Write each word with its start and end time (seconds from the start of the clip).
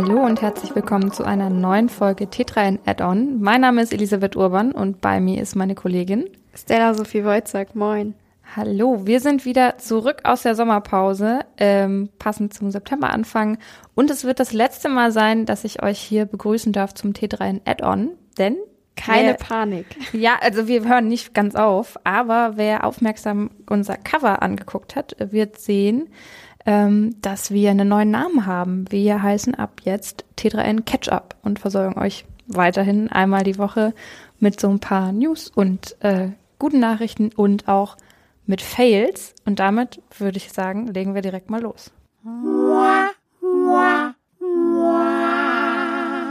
Hallo 0.00 0.24
und 0.24 0.40
herzlich 0.42 0.76
willkommen 0.76 1.10
zu 1.10 1.24
einer 1.24 1.50
neuen 1.50 1.88
Folge 1.88 2.26
T3N 2.26 2.78
Add-on. 2.86 3.40
Mein 3.40 3.62
Name 3.62 3.82
ist 3.82 3.92
Elisabeth 3.92 4.36
Urban 4.36 4.70
und 4.70 5.00
bei 5.00 5.18
mir 5.18 5.42
ist 5.42 5.56
meine 5.56 5.74
Kollegin 5.74 6.30
Stella 6.54 6.94
Sophie 6.94 7.24
Wojcik. 7.24 7.74
Moin. 7.74 8.14
Hallo, 8.54 9.06
wir 9.06 9.18
sind 9.18 9.44
wieder 9.44 9.76
zurück 9.78 10.20
aus 10.22 10.42
der 10.42 10.54
Sommerpause, 10.54 11.40
ähm, 11.56 12.10
passend 12.20 12.54
zum 12.54 12.70
Septemberanfang. 12.70 13.58
Und 13.96 14.08
es 14.12 14.22
wird 14.22 14.38
das 14.38 14.52
letzte 14.52 14.88
Mal 14.88 15.10
sein, 15.10 15.46
dass 15.46 15.64
ich 15.64 15.82
euch 15.82 15.98
hier 15.98 16.26
begrüßen 16.26 16.72
darf 16.72 16.94
zum 16.94 17.12
T3N 17.12 17.62
Add-on, 17.64 18.10
denn 18.38 18.56
keine 18.94 19.30
wer, 19.30 19.34
Panik. 19.34 19.86
Ja, 20.12 20.36
also 20.40 20.68
wir 20.68 20.84
hören 20.84 21.08
nicht 21.08 21.34
ganz 21.34 21.56
auf, 21.56 21.98
aber 22.04 22.52
wer 22.54 22.84
aufmerksam 22.84 23.50
unser 23.68 23.96
Cover 23.96 24.42
angeguckt 24.42 24.94
hat, 24.94 25.16
wird 25.18 25.58
sehen, 25.58 26.08
ähm, 26.68 27.16
dass 27.22 27.50
wir 27.50 27.70
einen 27.70 27.88
neuen 27.88 28.10
Namen 28.10 28.44
haben. 28.44 28.84
Wir 28.90 29.22
heißen 29.22 29.54
ab 29.54 29.80
jetzt 29.84 30.26
T3N 30.36 30.82
Catch-up 30.84 31.34
und 31.42 31.58
versorgen 31.58 31.98
euch 31.98 32.26
weiterhin 32.46 33.08
einmal 33.10 33.42
die 33.42 33.56
Woche 33.56 33.94
mit 34.38 34.60
so 34.60 34.68
ein 34.68 34.78
paar 34.78 35.12
News 35.12 35.48
und 35.48 35.96
äh, 36.00 36.28
guten 36.58 36.78
Nachrichten 36.78 37.30
und 37.34 37.68
auch 37.68 37.96
mit 38.44 38.60
Fails. 38.60 39.34
Und 39.46 39.60
damit 39.60 40.02
würde 40.18 40.36
ich 40.36 40.52
sagen, 40.52 40.88
legen 40.88 41.14
wir 41.14 41.22
direkt 41.22 41.48
mal 41.48 41.62
los. 41.62 41.90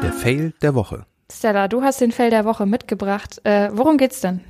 Der 0.04 0.14
Fail 0.14 0.54
der 0.62 0.76
Woche. 0.76 1.08
Stella, 1.32 1.68
du 1.68 1.82
hast 1.82 2.00
den 2.00 2.12
Fail 2.12 2.30
der 2.30 2.46
Woche 2.46 2.68
mitgebracht. 2.68 3.42
Äh, 3.44 3.70
worum 3.74 3.98
geht's 3.98 4.22
denn? 4.22 4.42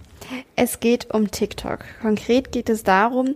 Es 0.58 0.82
geht 0.82 1.14
um 1.14 1.32
TikTok. 1.32 1.80
Konkret 2.02 2.52
geht 2.52 2.70
es 2.70 2.84
darum, 2.84 3.36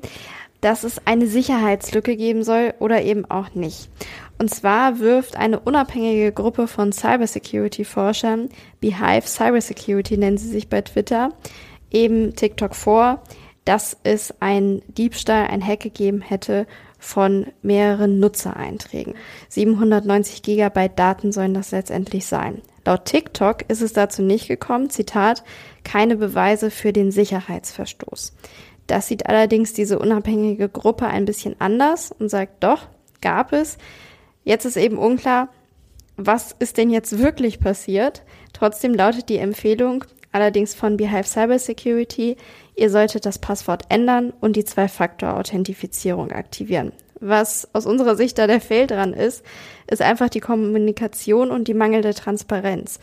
dass 0.62 0.84
es 0.84 1.06
eine 1.06 1.28
Sicherheitslücke 1.28 2.16
geben 2.16 2.44
soll 2.44 2.74
oder 2.80 3.02
eben 3.02 3.26
auch 3.30 3.54
nicht. 3.54 3.90
Und 4.38 4.54
zwar 4.54 5.00
wirft 5.00 5.36
eine 5.36 5.60
unabhängige 5.60 6.32
Gruppe 6.32 6.68
von 6.68 6.92
Cybersecurity-Forschern, 6.92 8.50
Beehive 8.80 9.28
Cybersecurity 9.28 10.18
nennen 10.18 10.38
sie 10.38 10.50
sich 10.50 10.68
bei 10.68 10.82
Twitter, 10.82 11.34
eben 11.92 12.36
TikTok 12.36 12.76
vor, 12.76 13.22
dass 13.66 13.98
es 14.04 14.34
ein 14.40 14.82
Diebstahl, 14.88 15.48
ein 15.48 15.66
Hack 15.66 15.82
gegeben 15.82 16.22
hätte 16.22 16.66
von 16.98 17.48
mehreren 17.62 18.20
Nutzereinträgen. 18.20 19.16
790 19.50 20.42
Gigabyte 20.42 20.98
Daten 20.98 21.32
sollen 21.32 21.54
das 21.54 21.72
letztendlich 21.72 22.26
sein. 22.26 22.62
Laut 22.86 23.06
TikTok 23.06 23.70
ist 23.70 23.82
es 23.82 23.94
dazu 23.94 24.24
nicht 24.24 24.48
gekommen, 24.48 24.90
Zitat, 24.90 25.44
keine 25.84 26.16
Beweise 26.16 26.72
für 26.72 26.94
den 26.94 27.12
Sicherheitsverstoß. 27.12 28.34
Das 28.92 29.08
sieht 29.08 29.26
allerdings 29.26 29.72
diese 29.72 30.00
unabhängige 30.00 30.68
Gruppe 30.68 31.08
ein 31.08 31.24
bisschen 31.24 31.56
anders 31.60 32.12
und 32.20 32.28
sagt, 32.28 32.62
doch, 32.62 32.90
gab 33.22 33.54
es. 33.54 33.78
Jetzt 34.44 34.66
ist 34.66 34.76
eben 34.76 34.98
unklar, 34.98 35.48
was 36.18 36.54
ist 36.60 36.76
denn 36.76 36.90
jetzt 36.90 37.18
wirklich 37.18 37.62
passiert. 37.62 38.24
Trotzdem 38.52 38.94
lautet 38.94 39.30
die 39.30 39.38
Empfehlung, 39.38 40.04
allerdings 40.34 40.76
von 40.76 40.98
Beehive 40.98 41.24
Cybersecurity, 41.24 42.36
ihr 42.76 42.90
solltet 42.90 43.26
das 43.26 43.40
Passwort 43.40 43.84
ändern 43.88 44.34
und 44.42 44.58
die 44.58 44.66
Zwei-Faktor-Authentifizierung 44.66 46.34
aktivieren. 46.34 46.92
Was 47.22 47.70
aus 47.74 47.86
unserer 47.86 48.18
Sicht 48.18 48.38
da 48.40 48.46
der 48.46 48.60
Fehl 48.60 48.88
dran 48.88 49.14
ist, 49.14 49.46
ist 49.88 50.02
einfach 50.02 50.28
die 50.28 50.42
Kommunikation 50.42 51.50
und 51.50 51.70
die 51.70 51.74
mangelnde 51.74 52.14
Transparenz. 52.14 53.00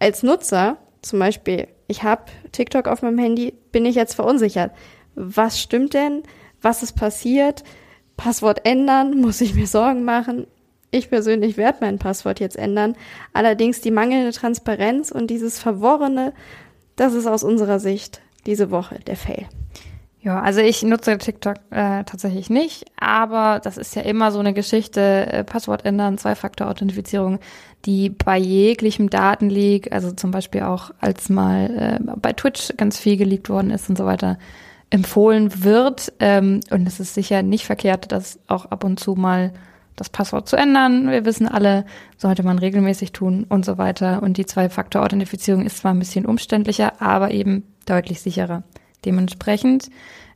Als 0.00 0.24
Nutzer, 0.24 0.78
zum 1.00 1.20
Beispiel, 1.20 1.68
ich 1.86 2.02
habe 2.02 2.24
TikTok 2.50 2.88
auf 2.88 3.02
meinem 3.02 3.18
Handy, 3.18 3.54
bin 3.70 3.86
ich 3.86 3.94
jetzt 3.94 4.14
verunsichert. 4.14 4.72
Was 5.20 5.60
stimmt 5.60 5.94
denn? 5.94 6.22
Was 6.62 6.82
ist 6.82 6.92
passiert? 6.92 7.64
Passwort 8.16 8.64
ändern? 8.64 9.20
Muss 9.20 9.40
ich 9.40 9.54
mir 9.54 9.66
Sorgen 9.66 10.04
machen? 10.04 10.46
Ich 10.90 11.10
persönlich 11.10 11.56
werde 11.56 11.78
mein 11.82 11.98
Passwort 11.98 12.40
jetzt 12.40 12.56
ändern. 12.56 12.94
Allerdings 13.32 13.80
die 13.80 13.90
mangelnde 13.90 14.32
Transparenz 14.32 15.10
und 15.10 15.28
dieses 15.28 15.58
Verworrene, 15.58 16.32
das 16.96 17.12
ist 17.12 17.26
aus 17.26 17.42
unserer 17.42 17.78
Sicht 17.78 18.22
diese 18.46 18.70
Woche 18.70 18.98
der 19.06 19.16
Fail. 19.16 19.46
Ja, 20.20 20.40
also 20.40 20.60
ich 20.60 20.82
nutze 20.82 21.16
TikTok 21.16 21.56
äh, 21.70 22.02
tatsächlich 22.04 22.50
nicht, 22.50 22.86
aber 22.98 23.60
das 23.62 23.76
ist 23.76 23.94
ja 23.94 24.02
immer 24.02 24.32
so 24.32 24.40
eine 24.40 24.52
Geschichte, 24.52 25.00
äh, 25.00 25.44
Passwort 25.44 25.84
ändern, 25.84 26.18
Zwei-Faktor-Authentifizierung, 26.18 27.38
die 27.84 28.10
bei 28.10 28.36
jeglichem 28.36 29.10
Datenleak, 29.10 29.92
also 29.92 30.10
zum 30.10 30.32
Beispiel 30.32 30.62
auch 30.62 30.90
als 31.00 31.28
mal 31.28 31.98
äh, 32.00 32.16
bei 32.16 32.32
Twitch 32.32 32.74
ganz 32.76 32.98
viel 32.98 33.16
geleakt 33.16 33.48
worden 33.48 33.70
ist 33.70 33.88
und 33.88 33.96
so 33.96 34.06
weiter, 34.06 34.38
empfohlen 34.90 35.64
wird. 35.64 36.12
Ähm, 36.20 36.60
und 36.70 36.86
es 36.86 37.00
ist 37.00 37.14
sicher 37.14 37.42
nicht 37.42 37.66
verkehrt, 37.66 38.12
das 38.12 38.38
auch 38.46 38.66
ab 38.66 38.84
und 38.84 38.98
zu 39.00 39.14
mal 39.14 39.52
das 39.96 40.08
Passwort 40.08 40.48
zu 40.48 40.56
ändern. 40.56 41.10
Wir 41.10 41.24
wissen 41.24 41.48
alle, 41.48 41.84
sollte 42.16 42.42
man 42.42 42.58
regelmäßig 42.58 43.12
tun 43.12 43.44
und 43.48 43.64
so 43.64 43.78
weiter. 43.78 44.22
Und 44.22 44.36
die 44.36 44.46
Zwei-Faktor-Authentifizierung 44.46 45.66
ist 45.66 45.78
zwar 45.78 45.92
ein 45.92 45.98
bisschen 45.98 46.24
umständlicher, 46.24 47.02
aber 47.02 47.32
eben 47.32 47.64
deutlich 47.86 48.20
sicherer. 48.20 48.62
Dementsprechend, 49.04 49.90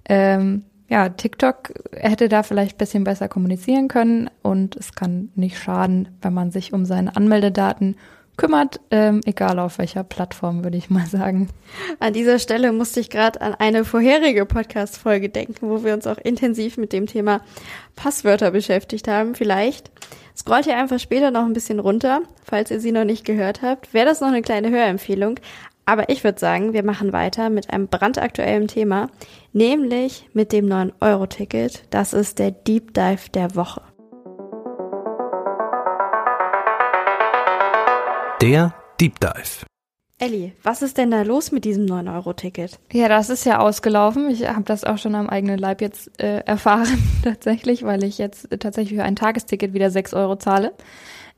ähm, 0.07 0.65
ja, 0.89 1.09
TikTok 1.09 1.73
hätte 1.93 2.29
da 2.29 2.43
vielleicht 2.43 2.77
bisschen 2.77 3.05
besser 3.05 3.29
kommunizieren 3.29 3.89
können 3.89 4.29
und 4.43 4.77
es 4.77 4.95
kann 4.95 5.31
nicht 5.35 5.59
schaden, 5.59 6.09
wenn 6.21 6.35
man 6.35 6.51
sich 6.51 6.73
um 6.73 6.85
seine 6.85 7.17
Anmeldedaten 7.17 7.97
kümmert, 8.37 8.81
ähm, 8.91 9.21
egal 9.25 9.59
auf 9.59 9.79
welcher 9.79 10.05
Plattform, 10.05 10.65
würde 10.65 10.77
ich 10.77 10.91
mal 10.91 11.07
sagen. 11.07 11.49
An 11.99 12.13
dieser 12.13 12.39
Stelle 12.39 12.73
musste 12.73 13.01
ich 13.01 13.11
gerade 13.11 13.41
an 13.41 13.55
eine 13.55 13.85
vorherige 13.85 14.47
Podcast-Folge 14.47 15.29
denken, 15.29 15.69
wo 15.69 15.85
wir 15.85 15.95
uns 15.95 16.07
auch 16.07 16.19
intensiv 16.19 16.77
mit 16.77 16.93
dem 16.93 17.07
Thema 17.07 17.41
Passwörter 17.97 18.51
beschäftigt 18.51 19.09
haben. 19.09 19.35
Vielleicht 19.35 19.91
scrollt 20.37 20.67
ihr 20.67 20.77
einfach 20.77 20.99
später 20.99 21.31
noch 21.31 21.45
ein 21.45 21.53
bisschen 21.53 21.79
runter, 21.79 22.23
falls 22.45 22.71
ihr 22.71 22.81
sie 22.81 22.93
noch 22.93 23.05
nicht 23.05 23.25
gehört 23.25 23.63
habt. 23.63 23.93
Wäre 23.93 24.07
das 24.07 24.21
noch 24.21 24.29
eine 24.29 24.43
kleine 24.43 24.71
Hörempfehlung. 24.71 25.39
Aber 25.85 26.09
ich 26.09 26.23
würde 26.23 26.39
sagen, 26.39 26.73
wir 26.73 26.85
machen 26.85 27.13
weiter 27.13 27.51
mit 27.51 27.71
einem 27.71 27.89
brandaktuellen 27.89 28.69
Thema, 28.69 29.11
nämlich 29.53 30.29
mit 30.33 30.53
dem 30.53 30.67
9-Euro-Ticket. 30.67 31.85
Das 31.91 32.13
ist 32.13 32.39
der 32.39 32.53
Deep 32.53 32.95
Dive 32.95 33.31
der 33.35 33.57
Woche. 33.57 33.83
Der 38.43 38.75
Deep 39.01 39.21
Dive. 39.21 39.67
Elli, 40.19 40.53
was 40.65 40.83
ist 40.83 40.99
denn 40.99 41.13
da 41.13 41.23
los 41.23 41.53
mit 41.53 41.65
diesem 41.65 41.87
9-Euro-Ticket? 41.87 42.81
Ja, 42.93 43.09
das 43.09 43.31
ist 43.31 43.47
ja 43.47 43.61
ausgelaufen. 43.61 44.29
Ich 44.31 44.49
habe 44.49 44.65
das 44.65 44.83
auch 44.83 44.99
schon 44.99 45.15
am 45.15 45.29
eigenen 45.29 45.61
Leib 45.61 45.81
jetzt 45.81 46.21
äh, 46.21 46.39
erfahren, 46.39 46.99
tatsächlich, 47.23 47.85
weil 47.85 48.03
ich 48.03 48.19
jetzt 48.19 48.49
tatsächlich 48.59 48.99
für 48.99 49.05
ein 49.05 49.15
Tagesticket 49.15 49.75
wieder 49.75 49.93
6 49.93 50.13
Euro 50.15 50.35
zahle. 50.35 50.73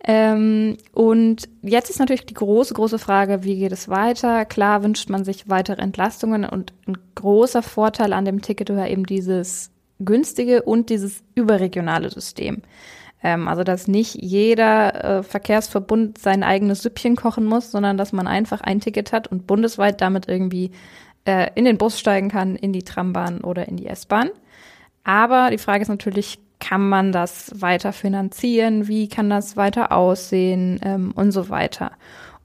Ähm, 0.03 0.79
und 0.93 1.47
jetzt 1.61 1.91
ist 1.91 1.99
natürlich 1.99 2.25
die 2.25 2.33
große, 2.33 2.73
große 2.73 2.99
Frage, 2.99 3.45
wie 3.45 3.59
geht 3.59 3.73
es 3.73 3.91
weiter? 3.91 4.47
Klar 4.47 4.83
wünscht 4.83 5.11
man 5.11 5.27
sich 5.27 5.51
weitere 5.51 5.83
Entlastungen 5.83 6.47
und 6.47 6.73
ein 6.89 6.97
großer 7.17 7.61
Vorteil 7.61 8.15
an 8.15 8.25
dem 8.25 8.41
Ticket 8.41 8.75
war 8.75 8.89
eben 8.89 9.05
dieses 9.05 9.71
günstige 9.99 10.63
und 10.63 10.89
dieses 10.89 11.23
überregionale 11.35 12.09
System. 12.09 12.63
Ähm, 13.25 13.49
also, 13.49 13.65
dass 13.65 13.89
nicht 13.89 14.15
jeder 14.21 15.05
äh, 15.05 15.23
Verkehrsverbund 15.23 16.19
sein 16.19 16.43
eigenes 16.43 16.83
Süppchen 16.83 17.17
kochen 17.17 17.47
muss, 17.47 17.71
sondern 17.71 17.97
dass 17.97 18.13
man 18.13 18.27
einfach 18.29 18.61
ein 18.61 18.81
Ticket 18.81 19.13
hat 19.13 19.27
und 19.27 19.47
bundesweit 19.47 20.03
damit 20.03 20.29
irgendwie 20.29 20.71
äh, 21.25 21.49
in 21.55 21.65
den 21.65 21.79
Bus 21.79 21.99
steigen 21.99 22.29
kann, 22.29 22.55
in 22.55 22.75
die 22.75 22.83
Trambahn 22.83 23.41
oder 23.41 23.67
in 23.67 23.79
die 23.79 23.87
S-Bahn. 23.87 24.29
Aber 25.05 25.49
die 25.51 25.59
Frage 25.59 25.83
ist 25.83 25.89
natürlich, 25.89 26.39
kann 26.61 26.87
man 26.87 27.13
das 27.13 27.51
weiter 27.61 27.95
finanzieren? 27.95 28.89
Wie 28.89 29.09
kann 29.09 29.31
das 29.31 29.57
weiter 29.57 29.91
aussehen? 29.91 30.79
Ähm, 30.83 31.13
und 31.15 31.33
so 31.33 31.49
weiter. 31.49 31.93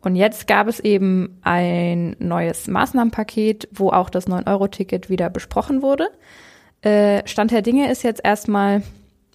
Und 0.01 0.15
jetzt 0.15 0.47
gab 0.47 0.67
es 0.67 0.79
eben 0.79 1.39
ein 1.41 2.15
neues 2.19 2.67
Maßnahmenpaket, 2.67 3.67
wo 3.73 3.89
auch 3.89 4.09
das 4.09 4.27
9-Euro-Ticket 4.27 5.09
wieder 5.09 5.29
besprochen 5.29 5.81
wurde. 5.81 6.07
Äh, 6.81 7.27
Stand 7.27 7.51
der 7.51 7.61
Dinge 7.61 7.91
ist 7.91 8.03
jetzt 8.03 8.21
erstmal, 8.23 8.81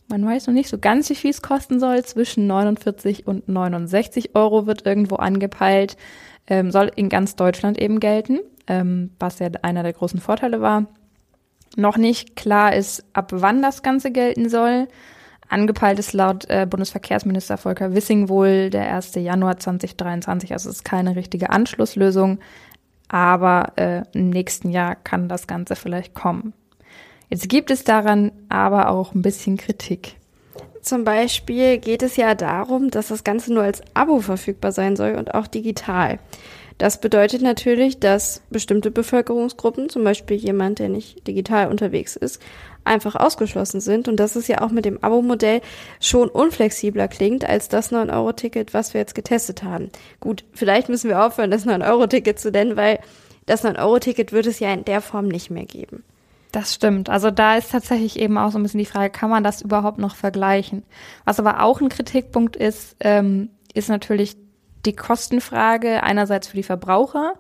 man 0.09 0.25
weiß 0.25 0.47
noch 0.47 0.55
nicht 0.55 0.69
so 0.69 0.79
ganz, 0.79 1.09
wie 1.11 1.15
viel 1.15 1.31
es 1.31 1.43
kosten 1.43 1.81
soll. 1.81 2.05
Zwischen 2.05 2.47
49 2.47 3.27
und 3.27 3.49
69 3.49 4.35
Euro 4.35 4.67
wird 4.67 4.87
irgendwo 4.87 5.17
angepeilt. 5.17 5.97
Ähm, 6.47 6.71
soll 6.71 6.91
in 6.95 7.09
ganz 7.09 7.37
Deutschland 7.37 7.81
eben 7.81 8.01
gelten, 8.01 8.41
ähm, 8.67 9.11
was 9.19 9.39
ja 9.39 9.49
einer 9.62 9.83
der 9.83 9.95
großen 9.95 10.21
Vorteile 10.21 10.61
war 10.61 10.87
noch 11.77 11.97
nicht 11.97 12.37
klar 12.37 12.75
ist, 12.75 13.05
ab 13.12 13.31
wann 13.33 13.62
das 13.62 13.83
Ganze 13.83 14.11
gelten 14.11 14.49
soll. 14.49 14.89
Angepeilt 15.49 15.99
ist 15.99 16.12
laut 16.12 16.49
äh, 16.49 16.67
Bundesverkehrsminister 16.69 17.59
Volker 17.59 17.95
Wissing 17.95 18.29
wohl 18.29 18.71
der 18.71 18.95
1. 18.95 19.15
Januar 19.17 19.59
2023. 19.59 20.53
Also 20.53 20.71
es 20.71 20.77
ist 20.77 20.85
keine 20.85 21.17
richtige 21.17 21.51
Anschlusslösung, 21.51 22.39
aber 23.09 23.73
äh, 23.77 24.03
im 24.12 24.31
nächsten 24.31 24.71
Jahr 24.71 24.97
kann 24.97 25.29
das 25.29 25.47
Ganze 25.47 25.77
vielleicht 25.77 26.15
kommen. 26.15 26.55
Jetzt 27.29 27.49
gibt 27.49 27.71
es 27.71 27.85
daran 27.85 28.32
aber 28.49 28.91
auch 28.91 29.15
ein 29.15 29.23
bisschen 29.23 29.56
Kritik. 29.56 30.17
Zum 30.82 31.05
Beispiel 31.05 31.79
geht 31.79 32.03
es 32.03 32.17
ja 32.17 32.35
darum, 32.35 32.91
dass 32.91 33.09
das 33.09 33.25
Ganze 33.25 33.53
nur 33.55 33.62
als 33.62 33.81
Abo 33.94 34.21
verfügbar 34.21 34.71
sein 34.71 34.97
soll 34.97 35.15
und 35.15 35.35
auch 35.35 35.47
digital. 35.47 36.19
Das 36.76 37.00
bedeutet 37.00 37.41
natürlich, 37.41 38.00
dass 38.00 38.43
bestimmte 38.50 38.91
Bevölkerungsgruppen, 38.91 39.88
zum 39.88 40.03
Beispiel 40.03 40.37
jemand, 40.37 40.81
der 40.81 40.88
nicht 40.88 41.26
digital 41.26 41.69
unterwegs 41.71 42.17
ist, 42.17 42.43
einfach 42.82 43.15
ausgeschlossen 43.15 43.81
sind. 43.81 44.09
Und 44.09 44.17
das 44.19 44.37
ist 44.37 44.49
ja 44.49 44.61
auch 44.61 44.70
mit 44.70 44.85
dem 44.85 45.03
Abo-Modell 45.03 45.61
schon 46.00 46.29
unflexibler 46.29 47.09
klingt 47.09 47.49
als 47.49 47.69
das 47.69 47.93
9-Euro-Ticket, 47.93 48.75
was 48.75 48.93
wir 48.93 49.00
jetzt 49.00 49.15
getestet 49.15 49.62
haben. 49.62 49.91
Gut, 50.20 50.44
vielleicht 50.53 50.88
müssen 50.88 51.09
wir 51.09 51.25
aufhören, 51.25 51.50
das 51.50 51.67
9-Euro-Ticket 51.67 52.38
zu 52.38 52.50
nennen, 52.50 52.77
weil 52.77 52.99
das 53.47 53.65
9-Euro-Ticket 53.65 54.32
wird 54.32 54.47
es 54.47 54.59
ja 54.59 54.73
in 54.73 54.85
der 54.85 55.00
Form 55.00 55.29
nicht 55.29 55.50
mehr 55.50 55.67
geben. 55.67 56.03
Das 56.55 56.73
stimmt. 56.73 57.11
Also 57.11 57.33
da 57.33 57.56
ist 57.56 57.73
tatsächlich 57.73 58.17
eben 58.17 58.39
auch 58.39 58.53
so 58.53 58.61
ein 58.61 58.62
bisschen 58.62 58.79
die 58.79 58.87
Frage, 58.87 59.11
kann 59.11 59.29
man 59.29 59.43
das 59.43 59.61
überhaupt 59.61 59.99
noch 59.99 60.15
vergleichen? 60.15 60.85
Was 61.25 61.41
aber 61.41 61.65
auch 61.65 61.81
ein 61.81 61.89
Kritikpunkt 61.89 62.55
ist, 62.55 62.95
ähm, 63.01 63.49
ist 63.75 63.89
natürlich 63.89 64.37
die 64.87 64.95
Kostenfrage 64.95 66.05
einerseits 66.05 66.47
für 66.47 66.56
die 66.56 66.62
Verbraucher. 66.62 67.35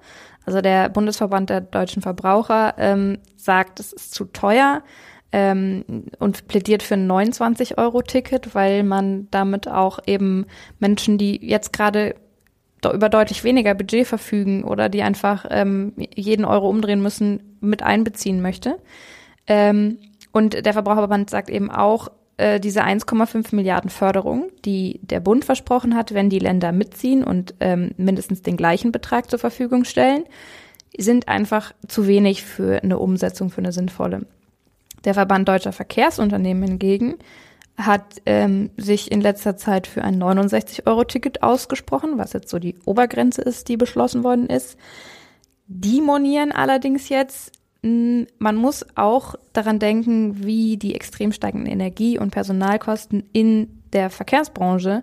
Also 0.44 0.60
der 0.62 0.88
Bundesverband 0.88 1.48
der 1.48 1.60
deutschen 1.60 2.02
Verbraucher 2.02 2.74
ähm, 2.76 3.18
sagt, 3.36 3.78
es 3.78 3.92
ist 3.92 4.14
zu 4.14 4.24
teuer 4.24 4.82
ähm, 5.30 5.84
und 6.18 6.48
plädiert 6.48 6.82
für 6.82 6.94
ein 6.94 7.08
29-Euro-Ticket, 7.08 8.52
weil 8.56 8.82
man 8.82 9.28
damit 9.30 9.68
auch 9.68 10.00
eben 10.08 10.46
Menschen, 10.80 11.18
die 11.18 11.38
jetzt 11.40 11.72
gerade 11.72 12.16
über 12.92 13.08
deutlich 13.08 13.44
weniger 13.44 13.74
Budget 13.74 14.08
verfügen 14.08 14.64
oder 14.64 14.88
die 14.88 15.02
einfach 15.02 15.46
ähm, 15.50 15.92
jeden 16.14 16.44
Euro 16.44 16.68
umdrehen 16.68 17.00
müssen, 17.00 17.53
mit 17.64 17.82
einbeziehen 17.82 18.40
möchte. 18.40 18.78
Ähm, 19.46 19.98
und 20.32 20.64
der 20.64 20.72
Verbraucherverband 20.72 21.30
sagt 21.30 21.50
eben 21.50 21.70
auch, 21.70 22.08
äh, 22.36 22.58
diese 22.58 22.82
1,5 22.82 23.54
Milliarden 23.54 23.90
Förderung, 23.90 24.50
die 24.64 25.00
der 25.02 25.20
Bund 25.20 25.44
versprochen 25.44 25.94
hat, 25.94 26.14
wenn 26.14 26.30
die 26.30 26.40
Länder 26.40 26.72
mitziehen 26.72 27.22
und 27.22 27.54
ähm, 27.60 27.92
mindestens 27.96 28.42
den 28.42 28.56
gleichen 28.56 28.90
Betrag 28.90 29.30
zur 29.30 29.38
Verfügung 29.38 29.84
stellen, 29.84 30.24
sind 30.96 31.28
einfach 31.28 31.72
zu 31.86 32.06
wenig 32.06 32.42
für 32.42 32.82
eine 32.82 32.98
Umsetzung, 32.98 33.50
für 33.50 33.58
eine 33.58 33.72
sinnvolle. 33.72 34.26
Der 35.04 35.14
Verband 35.14 35.48
Deutscher 35.48 35.72
Verkehrsunternehmen 35.72 36.64
hingegen 36.64 37.16
hat 37.76 38.22
ähm, 38.26 38.70
sich 38.76 39.10
in 39.10 39.20
letzter 39.20 39.56
Zeit 39.56 39.86
für 39.86 40.02
ein 40.02 40.22
69-Euro-Ticket 40.22 41.42
ausgesprochen, 41.42 42.18
was 42.18 42.32
jetzt 42.32 42.48
so 42.48 42.58
die 42.58 42.76
Obergrenze 42.84 43.42
ist, 43.42 43.68
die 43.68 43.76
beschlossen 43.76 44.22
worden 44.22 44.46
ist. 44.46 44.78
Die 45.66 46.00
monieren 46.00 46.52
allerdings 46.52 47.08
jetzt, 47.08 47.52
man 47.82 48.56
muss 48.56 48.86
auch 48.96 49.34
daran 49.52 49.78
denken, 49.78 50.44
wie 50.44 50.76
die 50.76 50.94
extrem 50.94 51.32
steigenden 51.32 51.72
Energie- 51.72 52.18
und 52.18 52.30
Personalkosten 52.30 53.24
in 53.32 53.82
der 53.92 54.10
Verkehrsbranche 54.10 55.02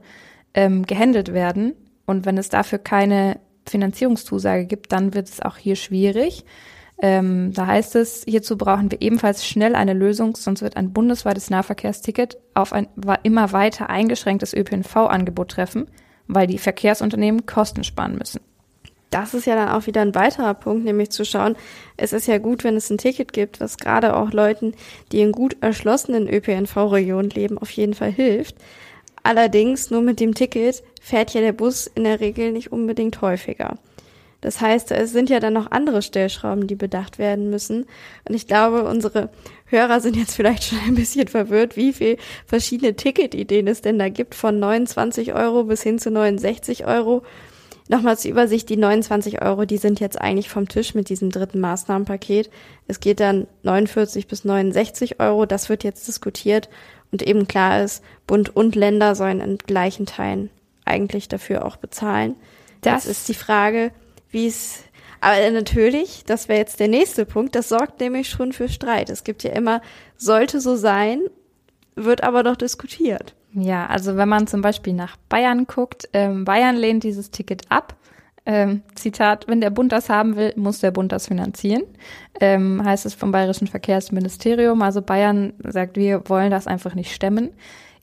ähm, 0.54 0.86
gehandelt 0.86 1.34
werden. 1.34 1.74
Und 2.06 2.25
wenn 2.25 2.38
es 2.38 2.50
dafür 2.50 2.80
keine 2.80 3.40
Finanzierungszusage 3.68 4.66
gibt, 4.66 4.92
dann 4.92 5.13
wird 5.13 5.30
es 5.30 5.42
auch 5.42 5.58
hier 5.58 5.75
schwierig. 5.75 6.44
Ähm, 7.02 7.52
da 7.54 7.66
heißt 7.66 7.96
es, 7.96 8.24
hierzu 8.28 8.58
brauchen 8.58 8.92
wir 8.92 9.02
ebenfalls 9.02 9.46
schnell 9.46 9.74
eine 9.74 9.94
Lösung, 9.94 10.36
sonst 10.36 10.62
wird 10.62 10.78
ein 10.78 10.94
bundesweites 10.94 11.50
Nahverkehrsticket 11.50 12.38
auf 12.54 12.74
ein 12.74 12.88
immer 13.24 13.52
weiter 13.54 13.90
eingeschränktes 13.90 14.54
ÖPNV-Angebot 14.54 15.50
treffen, 15.50 15.88
weil 16.28 16.46
die 16.46 16.60
Verkehrsunternehmen 16.60 17.48
Kosten 17.48 17.84
sparen 17.84 18.18
müssen. 18.18 18.42
Das 19.12 19.34
ist 19.34 19.46
ja 19.46 19.56
dann 19.56 19.69
auch 19.69 19.88
wieder 19.88 20.02
ein 20.02 20.16
weiterer 20.16 20.54
Punkt, 20.54 20.86
nämlich 20.86 21.12
zu 21.12 21.25
schauen, 21.25 21.56
es 21.98 22.13
ist 22.13 22.28
ja 22.28 22.38
gut, 22.38 22.63
wenn 22.63 22.78
es 22.78 22.90
ein 22.90 22.98
Ticket 22.98 23.34
gibt, 23.34 23.60
was 23.60 23.78
gerade 23.78 24.16
auch 24.16 24.31
Leuten, 24.31 24.74
die 25.12 25.19
in 25.19 25.34
gut 25.34 25.58
erschlossenen 25.60 26.28
ÖPNV-Regionen 26.28 27.30
leben, 27.30 27.58
auf 27.58 27.69
jeden 27.72 27.94
Fall 27.94 28.12
hilft. 28.12 28.56
Allerdings 29.22 29.92
nur 29.92 30.02
mit 30.02 30.19
dem 30.19 30.34
Ticket 30.34 30.81
fährt 31.02 31.34
ja 31.34 31.42
der 31.42 31.52
Bus 31.52 31.88
in 31.88 32.06
der 32.06 32.22
Regel 32.22 32.54
nicht 32.54 32.72
unbedingt 32.72 33.22
häufiger. 33.22 33.78
Das 34.40 34.60
heißt, 34.60 34.92
es 34.92 35.12
sind 35.12 35.30
ja 35.30 35.40
dann 35.40 35.54
noch 35.54 35.69
andere 35.69 36.02
Stellschrauben, 36.02 36.66
die 36.66 36.75
bedacht 36.75 37.19
werden 37.19 37.52
müssen. 37.52 37.86
Und 38.28 38.34
ich 38.34 38.48
glaube, 38.48 38.84
unsere 38.86 39.30
Hörer 39.66 40.00
sind 40.02 40.18
jetzt 40.18 40.36
vielleicht 40.36 40.63
schon 40.63 40.80
ein 40.80 40.96
bisschen 40.96 41.28
verwirrt, 41.28 41.78
wie 41.78 41.94
viel 41.94 42.18
verschiedene 42.48 42.96
Ticketideen 42.96 43.68
es 43.68 43.81
denn 43.81 44.00
da 44.00 44.10
gibt, 44.10 44.34
von 44.34 44.58
29 44.58 45.34
Euro 45.34 45.66
bis 45.66 45.84
hin 45.84 46.00
zu 46.00 46.10
69 46.10 46.88
Euro. 46.88 47.24
Nochmal 47.91 48.17
zur 48.17 48.31
Übersicht, 48.31 48.69
die 48.69 48.77
29 48.77 49.41
Euro, 49.41 49.65
die 49.65 49.75
sind 49.75 49.99
jetzt 49.99 50.19
eigentlich 50.19 50.47
vom 50.47 50.69
Tisch 50.69 50.95
mit 50.95 51.09
diesem 51.09 51.29
dritten 51.29 51.59
Maßnahmenpaket. 51.59 52.49
Es 52.88 53.01
geht 53.01 53.19
dann 53.19 53.47
49 53.63 54.27
bis 54.27 54.45
69 54.45 55.19
Euro, 55.19 55.45
das 55.45 55.67
wird 55.67 55.83
jetzt 55.83 56.07
diskutiert. 56.07 56.69
Und 57.11 57.21
eben 57.21 57.49
klar 57.49 57.83
ist, 57.83 58.01
Bund 58.27 58.55
und 58.55 58.75
Länder 58.75 59.13
sollen 59.13 59.41
in 59.41 59.57
gleichen 59.57 60.05
Teilen 60.05 60.49
eigentlich 60.85 61.27
dafür 61.27 61.65
auch 61.65 61.75
bezahlen. 61.75 62.38
Das, 62.79 63.03
das 63.03 63.11
ist 63.11 63.27
die 63.27 63.33
Frage, 63.33 63.91
wie 64.29 64.47
es 64.47 64.85
aber 65.19 65.51
natürlich, 65.51 66.23
das 66.25 66.47
wäre 66.47 66.59
jetzt 66.59 66.79
der 66.79 66.88
nächste 66.88 67.25
Punkt, 67.25 67.55
das 67.55 67.67
sorgt 67.67 67.99
nämlich 67.99 68.29
schon 68.29 68.53
für 68.53 68.69
Streit. 68.69 69.09
Es 69.09 69.25
gibt 69.25 69.43
ja 69.43 69.51
immer, 69.51 69.81
sollte 70.15 70.61
so 70.61 70.77
sein, 70.77 71.19
wird 71.95 72.23
aber 72.23 72.43
doch 72.43 72.55
diskutiert. 72.55 73.35
Ja, 73.53 73.86
also 73.88 74.15
wenn 74.15 74.30
man 74.30 74.48
zum 74.48 74.62
Beispiel 74.62 74.94
nach 74.94 75.18
Bayern 75.30 75.68
guckt, 75.68 76.07
ähm, 76.13 76.45
Bayern 76.45 76.75
lehnt 76.75 77.03
dieses 77.03 77.31
Ticket 77.31 77.63
ab. 77.69 77.95
Ähm, 78.44 78.81
Zitat, 78.95 79.48
wenn 79.48 79.62
der 79.62 79.69
Bund 79.69 79.92
das 79.92 80.09
haben 80.09 80.36
will, 80.36 80.53
muss 80.56 80.80
der 80.80 80.89
Bund 80.89 81.12
das 81.12 81.27
finanzieren, 81.27 81.83
ähm, 82.39 82.83
heißt 82.83 83.06
es 83.06 83.13
vom 83.13 83.31
Bayerischen 83.31 83.68
Verkehrsministerium. 83.68 84.81
Also 84.81 85.03
Bayern 85.03 85.53
sagt, 85.63 85.95
wir 85.95 86.27
wollen 86.27 86.50
das 86.50 86.65
einfach 86.65 86.95
nicht 86.95 87.13
stemmen. 87.13 87.51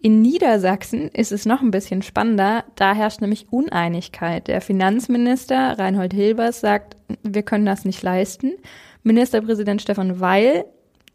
In 0.00 0.22
Niedersachsen 0.22 1.08
ist 1.08 1.32
es 1.32 1.44
noch 1.44 1.60
ein 1.60 1.72
bisschen 1.72 2.02
spannender. 2.02 2.64
Da 2.76 2.94
herrscht 2.94 3.20
nämlich 3.20 3.48
Uneinigkeit. 3.50 4.46
Der 4.46 4.60
Finanzminister 4.60 5.76
Reinhold 5.76 6.12
Hilbers 6.12 6.60
sagt, 6.60 6.94
wir 7.24 7.42
können 7.42 7.66
das 7.66 7.84
nicht 7.84 8.00
leisten. 8.02 8.52
Ministerpräsident 9.02 9.82
Stefan 9.82 10.20
Weil 10.20 10.66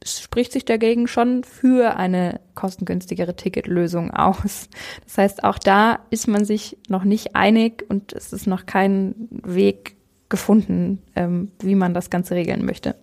spricht 0.06 0.52
sich 0.52 0.66
dagegen 0.66 1.08
schon 1.08 1.44
für 1.44 1.96
eine 1.96 2.40
kostengünstigere 2.56 3.36
Ticketlösung 3.36 4.12
aus. 4.12 4.70
Das 5.06 5.18
heißt, 5.18 5.44
auch 5.44 5.58
da 5.58 6.00
ist 6.10 6.28
man 6.28 6.46
sich 6.46 6.78
noch 6.90 7.04
nicht 7.04 7.36
einig 7.36 7.86
und 7.90 8.14
es 8.14 8.34
ist 8.34 8.48
noch 8.48 8.66
kein 8.66 9.16
Weg 9.30 9.96
gefunden, 10.30 11.02
ähm, 11.16 11.52
wie 11.60 11.76
man 11.76 11.94
das 11.94 12.10
Ganze 12.10 12.36
regeln 12.36 12.66
möchte. 12.66 12.96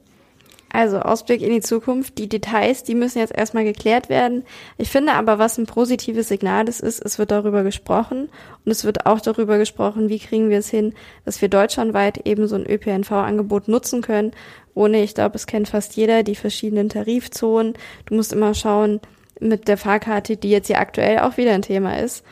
Also 0.72 1.00
Ausblick 1.00 1.42
in 1.42 1.50
die 1.50 1.60
Zukunft. 1.60 2.16
Die 2.18 2.28
Details, 2.28 2.84
die 2.84 2.94
müssen 2.94 3.18
jetzt 3.18 3.36
erstmal 3.36 3.64
geklärt 3.64 4.08
werden. 4.08 4.44
Ich 4.78 4.88
finde 4.88 5.14
aber, 5.14 5.38
was 5.38 5.58
ein 5.58 5.66
positives 5.66 6.28
Signal 6.28 6.68
ist, 6.68 6.80
ist, 6.80 7.04
es 7.04 7.18
wird 7.18 7.32
darüber 7.32 7.64
gesprochen 7.64 8.28
und 8.64 8.70
es 8.70 8.84
wird 8.84 9.04
auch 9.04 9.20
darüber 9.20 9.58
gesprochen, 9.58 10.08
wie 10.08 10.20
kriegen 10.20 10.48
wir 10.48 10.58
es 10.58 10.70
hin, 10.70 10.94
dass 11.24 11.42
wir 11.42 11.48
deutschlandweit 11.48 12.26
eben 12.26 12.46
so 12.46 12.54
ein 12.54 12.70
ÖPNV-Angebot 12.70 13.66
nutzen 13.66 14.00
können. 14.00 14.30
Ohne, 14.74 15.02
ich 15.02 15.14
glaube, 15.14 15.34
es 15.34 15.46
kennt 15.46 15.68
fast 15.68 15.96
jeder, 15.96 16.22
die 16.22 16.36
verschiedenen 16.36 16.88
Tarifzonen. 16.88 17.74
Du 18.06 18.14
musst 18.14 18.32
immer 18.32 18.54
schauen 18.54 19.00
mit 19.40 19.66
der 19.66 19.76
Fahrkarte, 19.76 20.36
die 20.36 20.50
jetzt 20.50 20.68
ja 20.68 20.78
aktuell 20.78 21.18
auch 21.20 21.36
wieder 21.36 21.52
ein 21.52 21.62
Thema 21.62 21.98
ist 21.98 22.24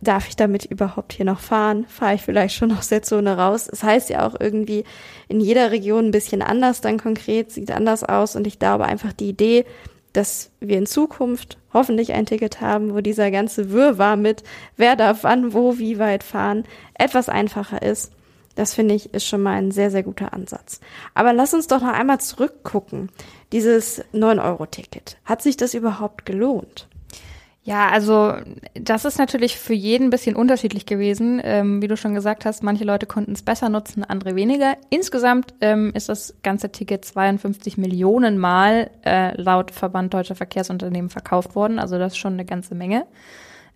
darf 0.00 0.28
ich 0.28 0.36
damit 0.36 0.64
überhaupt 0.64 1.12
hier 1.12 1.24
noch 1.24 1.40
fahren? 1.40 1.86
Fahre 1.88 2.14
ich 2.14 2.22
vielleicht 2.22 2.54
schon 2.54 2.72
aus 2.72 2.88
der 2.88 3.02
Zone 3.02 3.36
raus? 3.36 3.62
Es 3.62 3.80
das 3.80 3.82
heißt 3.82 4.10
ja 4.10 4.26
auch 4.26 4.36
irgendwie 4.38 4.84
in 5.28 5.40
jeder 5.40 5.70
Region 5.70 6.06
ein 6.06 6.10
bisschen 6.12 6.42
anders 6.42 6.80
dann 6.80 6.98
konkret, 6.98 7.50
sieht 7.50 7.70
anders 7.70 8.04
aus. 8.04 8.36
Und 8.36 8.46
ich 8.46 8.58
glaube 8.58 8.84
einfach 8.84 9.12
die 9.12 9.28
Idee, 9.28 9.64
dass 10.12 10.50
wir 10.60 10.78
in 10.78 10.86
Zukunft 10.86 11.58
hoffentlich 11.72 12.12
ein 12.12 12.26
Ticket 12.26 12.60
haben, 12.60 12.94
wo 12.94 13.00
dieser 13.00 13.30
ganze 13.30 13.70
Wirrwarr 13.70 14.16
mit 14.16 14.42
wer 14.76 14.96
darf 14.96 15.22
wann, 15.22 15.52
wo, 15.52 15.78
wie 15.78 15.98
weit 15.98 16.22
fahren, 16.22 16.64
etwas 16.94 17.28
einfacher 17.28 17.82
ist. 17.82 18.12
Das 18.54 18.74
finde 18.74 18.94
ich 18.94 19.14
ist 19.14 19.24
schon 19.24 19.42
mal 19.42 19.54
ein 19.54 19.70
sehr, 19.70 19.90
sehr 19.90 20.02
guter 20.02 20.32
Ansatz. 20.32 20.80
Aber 21.14 21.32
lass 21.32 21.54
uns 21.54 21.68
doch 21.68 21.80
noch 21.80 21.92
einmal 21.92 22.20
zurückgucken. 22.20 23.10
Dieses 23.52 24.02
9-Euro-Ticket. 24.12 25.16
Hat 25.24 25.42
sich 25.42 25.56
das 25.56 25.74
überhaupt 25.74 26.26
gelohnt? 26.26 26.88
Ja, 27.68 27.90
also 27.90 28.32
das 28.72 29.04
ist 29.04 29.18
natürlich 29.18 29.58
für 29.58 29.74
jeden 29.74 30.06
ein 30.06 30.10
bisschen 30.10 30.36
unterschiedlich 30.36 30.86
gewesen. 30.86 31.38
Ähm, 31.44 31.82
wie 31.82 31.86
du 31.86 31.98
schon 31.98 32.14
gesagt 32.14 32.46
hast, 32.46 32.62
manche 32.62 32.84
Leute 32.84 33.04
konnten 33.04 33.32
es 33.32 33.42
besser 33.42 33.68
nutzen, 33.68 34.04
andere 34.04 34.34
weniger. 34.34 34.78
Insgesamt 34.88 35.52
ähm, 35.60 35.92
ist 35.94 36.08
das 36.08 36.34
ganze 36.42 36.72
Ticket 36.72 37.04
52 37.04 37.76
Millionen 37.76 38.38
Mal 38.38 38.88
äh, 39.04 39.38
laut 39.38 39.70
Verband 39.70 40.14
Deutscher 40.14 40.34
Verkehrsunternehmen 40.34 41.10
verkauft 41.10 41.54
worden. 41.54 41.78
Also 41.78 41.98
das 41.98 42.14
ist 42.14 42.16
schon 42.16 42.32
eine 42.32 42.46
ganze 42.46 42.74
Menge. 42.74 43.04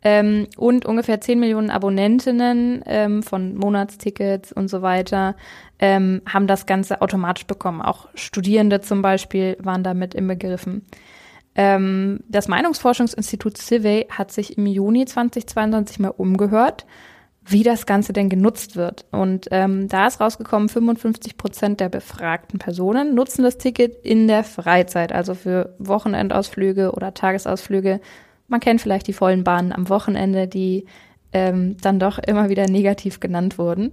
Ähm, 0.02 0.46
und 0.56 0.86
ungefähr 0.86 1.20
10 1.20 1.38
Millionen 1.38 1.68
Abonnentinnen 1.68 2.82
ähm, 2.86 3.22
von 3.22 3.54
Monatstickets 3.54 4.54
und 4.54 4.68
so 4.68 4.80
weiter 4.80 5.36
ähm, 5.78 6.22
haben 6.26 6.46
das 6.46 6.64
Ganze 6.64 7.02
automatisch 7.02 7.46
bekommen. 7.46 7.82
Auch 7.82 8.08
Studierende 8.14 8.80
zum 8.80 9.02
Beispiel 9.02 9.58
waren 9.60 9.84
damit 9.84 10.14
im 10.14 10.28
Begriffen. 10.28 10.86
Ähm, 11.54 12.20
das 12.28 12.48
Meinungsforschungsinstitut 12.48 13.58
Civey 13.58 14.06
hat 14.10 14.32
sich 14.32 14.56
im 14.56 14.66
Juni 14.66 15.04
2022 15.04 15.98
mal 15.98 16.08
umgehört, 16.08 16.86
wie 17.44 17.62
das 17.62 17.86
Ganze 17.86 18.12
denn 18.12 18.28
genutzt 18.28 18.76
wird. 18.76 19.04
Und 19.10 19.48
ähm, 19.50 19.88
da 19.88 20.06
ist 20.06 20.20
rausgekommen, 20.20 20.68
55 20.68 21.36
Prozent 21.36 21.80
der 21.80 21.88
befragten 21.88 22.58
Personen 22.58 23.14
nutzen 23.14 23.42
das 23.42 23.58
Ticket 23.58 24.04
in 24.04 24.28
der 24.28 24.44
Freizeit, 24.44 25.12
also 25.12 25.34
für 25.34 25.74
Wochenendausflüge 25.78 26.92
oder 26.92 27.14
Tagesausflüge. 27.14 28.00
Man 28.48 28.60
kennt 28.60 28.80
vielleicht 28.80 29.06
die 29.08 29.12
vollen 29.12 29.44
Bahnen 29.44 29.72
am 29.72 29.88
Wochenende, 29.88 30.46
die 30.46 30.86
ähm, 31.32 31.76
dann 31.80 31.98
doch 31.98 32.18
immer 32.18 32.48
wieder 32.48 32.66
negativ 32.68 33.20
genannt 33.20 33.58
wurden. 33.58 33.92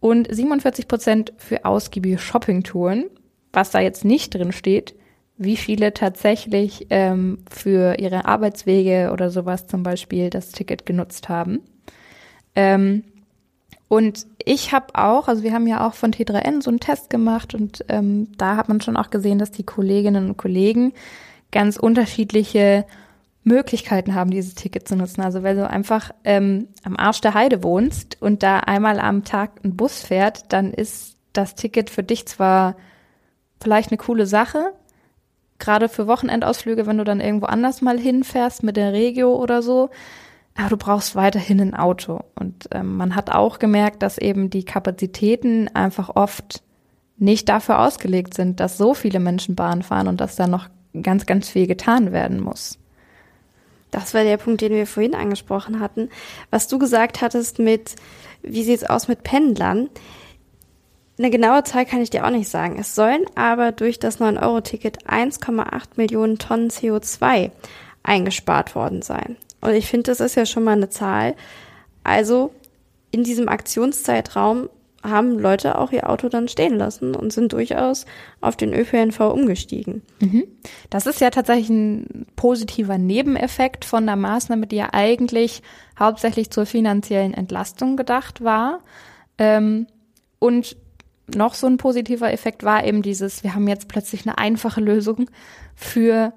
und 0.00 0.34
47 0.34 0.86
Prozent 0.86 1.32
für 1.38 1.64
ausgiebige 1.64 2.18
Shoppingtouren. 2.18 3.06
Was 3.54 3.70
da 3.70 3.80
jetzt 3.80 4.04
nicht 4.04 4.34
drin 4.34 4.52
steht, 4.52 4.94
wie 5.36 5.56
viele 5.56 5.92
tatsächlich 5.92 6.86
ähm, 6.90 7.38
für 7.50 7.98
ihre 7.98 8.24
Arbeitswege 8.24 9.10
oder 9.12 9.30
sowas 9.30 9.66
zum 9.66 9.82
Beispiel 9.82 10.30
das 10.30 10.52
Ticket 10.52 10.86
genutzt 10.86 11.28
haben. 11.28 11.60
Ähm, 12.54 13.04
und 13.88 14.26
ich 14.44 14.72
habe 14.72 14.94
auch, 14.94 15.28
also 15.28 15.42
wir 15.42 15.52
haben 15.52 15.66
ja 15.66 15.86
auch 15.86 15.94
von 15.94 16.12
T3N 16.12 16.62
so 16.62 16.70
einen 16.70 16.80
Test 16.80 17.10
gemacht 17.10 17.54
und 17.54 17.84
ähm, 17.88 18.28
da 18.38 18.56
hat 18.56 18.68
man 18.68 18.80
schon 18.80 18.96
auch 18.96 19.10
gesehen, 19.10 19.38
dass 19.38 19.50
die 19.50 19.64
Kolleginnen 19.64 20.28
und 20.28 20.36
Kollegen 20.36 20.92
ganz 21.52 21.76
unterschiedliche 21.76 22.86
Möglichkeiten 23.44 24.14
haben, 24.14 24.30
dieses 24.30 24.54
Ticket 24.54 24.88
zu 24.88 24.96
nutzen. 24.96 25.20
Also 25.20 25.42
wenn 25.42 25.56
du 25.56 25.68
einfach 25.68 26.10
ähm, 26.24 26.68
am 26.82 26.96
Arsch 26.96 27.20
der 27.20 27.34
Heide 27.34 27.62
wohnst 27.62 28.20
und 28.20 28.42
da 28.42 28.60
einmal 28.60 28.98
am 28.98 29.24
Tag 29.24 29.64
ein 29.64 29.76
Bus 29.76 30.00
fährt, 30.02 30.52
dann 30.52 30.72
ist 30.72 31.16
das 31.32 31.54
Ticket 31.54 31.90
für 31.90 32.02
dich 32.02 32.26
zwar 32.26 32.76
vielleicht 33.60 33.90
eine 33.90 33.98
coole 33.98 34.26
Sache, 34.26 34.72
gerade 35.64 35.88
für 35.88 36.06
Wochenendausflüge, 36.06 36.86
wenn 36.86 36.98
du 36.98 37.04
dann 37.04 37.20
irgendwo 37.20 37.46
anders 37.46 37.80
mal 37.80 37.98
hinfährst 37.98 38.62
mit 38.62 38.76
der 38.76 38.92
Regio 38.92 39.34
oder 39.34 39.62
so, 39.62 39.90
aber 40.56 40.68
du 40.68 40.76
brauchst 40.76 41.16
weiterhin 41.16 41.60
ein 41.60 41.74
Auto. 41.74 42.20
Und 42.34 42.68
ähm, 42.70 42.96
man 42.96 43.16
hat 43.16 43.30
auch 43.30 43.58
gemerkt, 43.58 44.02
dass 44.02 44.18
eben 44.18 44.50
die 44.50 44.64
Kapazitäten 44.64 45.68
einfach 45.74 46.14
oft 46.14 46.62
nicht 47.16 47.48
dafür 47.48 47.80
ausgelegt 47.80 48.34
sind, 48.34 48.60
dass 48.60 48.76
so 48.76 48.94
viele 48.94 49.20
Menschen 49.20 49.54
Bahn 49.54 49.82
fahren 49.82 50.08
und 50.08 50.20
dass 50.20 50.36
da 50.36 50.46
noch 50.46 50.68
ganz, 51.02 51.26
ganz 51.26 51.48
viel 51.48 51.66
getan 51.66 52.12
werden 52.12 52.40
muss. 52.40 52.78
Das 53.90 54.12
war 54.12 54.24
der 54.24 54.36
Punkt, 54.36 54.60
den 54.60 54.72
wir 54.72 54.86
vorhin 54.86 55.14
angesprochen 55.14 55.80
hatten. 55.80 56.08
Was 56.50 56.66
du 56.66 56.78
gesagt 56.78 57.20
hattest 57.20 57.58
mit, 57.58 57.94
wie 58.42 58.64
sieht's 58.64 58.84
aus 58.84 59.08
mit 59.08 59.22
Pendlern? 59.22 59.88
Eine 61.16 61.30
genaue 61.30 61.62
Zahl 61.62 61.86
kann 61.86 62.02
ich 62.02 62.10
dir 62.10 62.26
auch 62.26 62.30
nicht 62.30 62.48
sagen. 62.48 62.76
Es 62.78 62.94
sollen 62.94 63.24
aber 63.36 63.72
durch 63.72 63.98
das 64.00 64.20
9-Euro-Ticket 64.20 65.06
1,8 65.06 65.90
Millionen 65.96 66.38
Tonnen 66.38 66.70
CO2 66.70 67.50
eingespart 68.02 68.74
worden 68.74 69.02
sein. 69.02 69.36
Und 69.60 69.74
ich 69.74 69.86
finde, 69.86 70.10
das 70.10 70.20
ist 70.20 70.34
ja 70.34 70.44
schon 70.44 70.64
mal 70.64 70.72
eine 70.72 70.90
Zahl. 70.90 71.34
Also 72.02 72.52
in 73.12 73.22
diesem 73.22 73.48
Aktionszeitraum 73.48 74.68
haben 75.04 75.38
Leute 75.38 75.78
auch 75.78 75.92
ihr 75.92 76.08
Auto 76.08 76.28
dann 76.28 76.48
stehen 76.48 76.76
lassen 76.76 77.14
und 77.14 77.32
sind 77.32 77.52
durchaus 77.52 78.06
auf 78.40 78.56
den 78.56 78.72
ÖPNV 78.72 79.20
umgestiegen. 79.20 80.02
Mhm. 80.20 80.44
Das 80.90 81.06
ist 81.06 81.20
ja 81.20 81.30
tatsächlich 81.30 81.68
ein 81.68 82.26
positiver 82.36 82.98
Nebeneffekt 82.98 83.84
von 83.84 84.06
der 84.06 84.16
Maßnahme, 84.16 84.66
die 84.66 84.76
ja 84.76 84.88
eigentlich 84.92 85.62
hauptsächlich 85.98 86.50
zur 86.50 86.66
finanziellen 86.66 87.34
Entlastung 87.34 87.96
gedacht 87.96 88.42
war. 88.42 88.80
Ähm, 89.38 89.86
und 90.38 90.76
noch 91.32 91.54
so 91.54 91.66
ein 91.66 91.76
positiver 91.76 92.32
Effekt 92.32 92.64
war 92.64 92.84
eben 92.84 93.02
dieses, 93.02 93.42
wir 93.42 93.54
haben 93.54 93.68
jetzt 93.68 93.88
plötzlich 93.88 94.26
eine 94.26 94.38
einfache 94.38 94.80
Lösung 94.80 95.30
für 95.74 96.32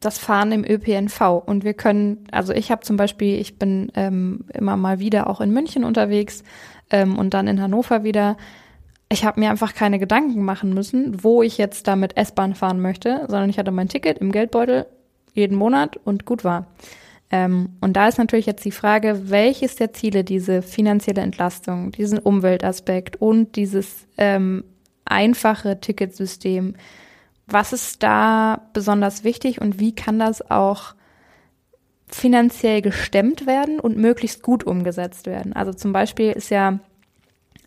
das 0.00 0.18
Fahren 0.18 0.52
im 0.52 0.64
ÖPNV. 0.64 1.42
Und 1.46 1.64
wir 1.64 1.74
können, 1.74 2.26
also 2.30 2.52
ich 2.52 2.70
habe 2.70 2.82
zum 2.82 2.96
Beispiel, 2.96 3.40
ich 3.40 3.58
bin 3.58 3.90
ähm, 3.94 4.44
immer 4.52 4.76
mal 4.76 4.98
wieder 4.98 5.28
auch 5.28 5.40
in 5.40 5.52
München 5.52 5.84
unterwegs 5.84 6.42
ähm, 6.90 7.18
und 7.18 7.34
dann 7.34 7.46
in 7.46 7.60
Hannover 7.60 8.04
wieder. 8.04 8.36
Ich 9.08 9.24
habe 9.24 9.40
mir 9.40 9.50
einfach 9.50 9.74
keine 9.74 9.98
Gedanken 9.98 10.44
machen 10.44 10.74
müssen, 10.74 11.22
wo 11.22 11.42
ich 11.42 11.58
jetzt 11.58 11.86
damit 11.86 12.16
S-Bahn 12.16 12.54
fahren 12.54 12.80
möchte, 12.80 13.26
sondern 13.28 13.50
ich 13.50 13.58
hatte 13.58 13.70
mein 13.70 13.88
Ticket 13.88 14.18
im 14.18 14.32
Geldbeutel 14.32 14.86
jeden 15.34 15.56
Monat 15.56 15.98
und 16.04 16.24
gut 16.24 16.44
war. 16.44 16.66
Ähm, 17.32 17.70
und 17.80 17.94
da 17.94 18.08
ist 18.08 18.18
natürlich 18.18 18.46
jetzt 18.46 18.64
die 18.64 18.70
Frage, 18.70 19.30
welches 19.30 19.76
der 19.76 19.92
Ziele 19.94 20.22
diese 20.22 20.60
finanzielle 20.60 21.22
Entlastung, 21.22 21.90
diesen 21.90 22.18
Umweltaspekt 22.18 23.16
und 23.16 23.56
dieses 23.56 24.06
ähm, 24.18 24.64
einfache 25.06 25.80
Ticketsystem, 25.80 26.74
was 27.46 27.72
ist 27.72 28.02
da 28.02 28.68
besonders 28.74 29.24
wichtig 29.24 29.60
und 29.60 29.80
wie 29.80 29.94
kann 29.94 30.18
das 30.18 30.50
auch 30.50 30.94
finanziell 32.06 32.82
gestemmt 32.82 33.46
werden 33.46 33.80
und 33.80 33.96
möglichst 33.96 34.42
gut 34.42 34.64
umgesetzt 34.64 35.26
werden. 35.26 35.54
Also 35.54 35.72
zum 35.72 35.94
Beispiel 35.94 36.32
ist 36.32 36.50
ja 36.50 36.78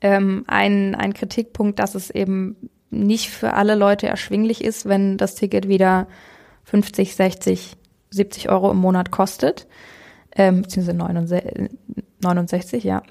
ähm, 0.01 0.43
ein, 0.45 0.93
ein 0.93 1.15
Kritikpunkt, 1.15 1.79
dass 1.79 1.95
es 1.95 2.11
eben 2.11 2.55
nicht 2.91 3.31
für 3.31 3.53
alle 3.53 3.73
Leute 3.73 4.07
erschwinglich 4.07 4.63
ist, 4.63 4.85
wenn 4.85 5.17
das 5.17 5.33
Ticket 5.33 5.67
wieder 5.67 6.07
50, 6.65 7.15
60, 7.15 7.75
70 8.15 8.49
Euro 8.49 8.71
im 8.71 8.77
Monat 8.77 9.11
kostet. 9.11 9.67
Ähm, 10.37 10.63
beziehungsweise 10.63 10.97
69, 10.97 11.69
69 12.21 12.83
ja. 12.83 13.03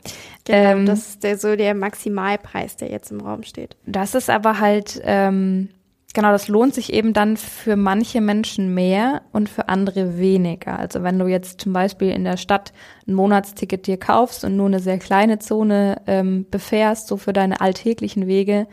Genau, 0.44 0.58
ähm, 0.58 0.86
das 0.86 1.08
ist 1.08 1.22
der, 1.22 1.38
so 1.38 1.56
der 1.56 1.74
Maximalpreis, 1.74 2.76
der 2.76 2.90
jetzt 2.90 3.10
im 3.10 3.20
Raum 3.20 3.42
steht. 3.44 3.76
Das 3.86 4.14
ist 4.14 4.28
aber 4.28 4.60
halt 4.60 5.00
ähm, 5.04 5.70
Genau, 6.14 6.30
das 6.30 6.46
lohnt 6.46 6.74
sich 6.74 6.92
eben 6.92 7.12
dann 7.12 7.36
für 7.36 7.74
manche 7.74 8.20
Menschen 8.20 8.72
mehr 8.72 9.22
und 9.32 9.48
für 9.48 9.68
andere 9.68 10.16
weniger. 10.16 10.78
Also 10.78 11.02
wenn 11.02 11.18
du 11.18 11.26
jetzt 11.26 11.60
zum 11.60 11.72
Beispiel 11.72 12.10
in 12.10 12.22
der 12.22 12.36
Stadt 12.36 12.72
ein 13.08 13.14
Monatsticket 13.14 13.88
dir 13.88 13.96
kaufst 13.96 14.44
und 14.44 14.56
nur 14.56 14.66
eine 14.66 14.78
sehr 14.78 14.98
kleine 14.98 15.40
Zone 15.40 16.00
ähm, 16.06 16.46
befährst, 16.48 17.08
so 17.08 17.16
für 17.16 17.32
deine 17.32 17.60
alltäglichen 17.60 18.28
Wege, 18.28 18.68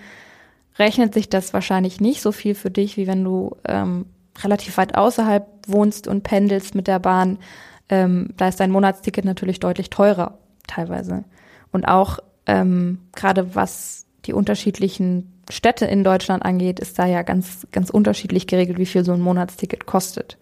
rechnet 0.77 1.15
sich 1.15 1.29
das 1.29 1.51
wahrscheinlich 1.51 1.99
nicht 1.99 2.21
so 2.21 2.31
viel 2.31 2.53
für 2.53 2.69
dich, 2.69 2.95
wie 2.95 3.07
wenn 3.07 3.23
du 3.23 3.55
ähm, 3.67 4.05
relativ 4.43 4.77
weit 4.77 4.95
außerhalb 4.95 5.45
wohnst 5.67 6.07
und 6.07 6.23
pendelst 6.23 6.75
mit 6.75 6.87
der 6.87 6.99
Bahn. 6.99 7.39
Ähm, 7.89 8.29
da 8.37 8.47
ist 8.47 8.59
dein 8.59 8.71
Monatsticket 8.71 9.25
natürlich 9.25 9.59
deutlich 9.59 9.89
teurer 9.89 10.37
teilweise. 10.67 11.23
Und 11.71 11.85
auch 11.85 12.19
ähm, 12.47 12.99
gerade 13.15 13.55
was 13.55 14.05
die 14.25 14.33
unterschiedlichen 14.33 15.41
Städte 15.49 15.85
in 15.85 16.03
Deutschland 16.03 16.43
angeht, 16.43 16.79
ist 16.79 16.97
da 16.99 17.05
ja 17.05 17.23
ganz, 17.23 17.67
ganz 17.71 17.89
unterschiedlich 17.89 18.47
geregelt, 18.47 18.77
wie 18.77 18.85
viel 18.85 19.03
so 19.03 19.11
ein 19.13 19.21
Monatsticket 19.21 19.85
kostet. 19.85 20.37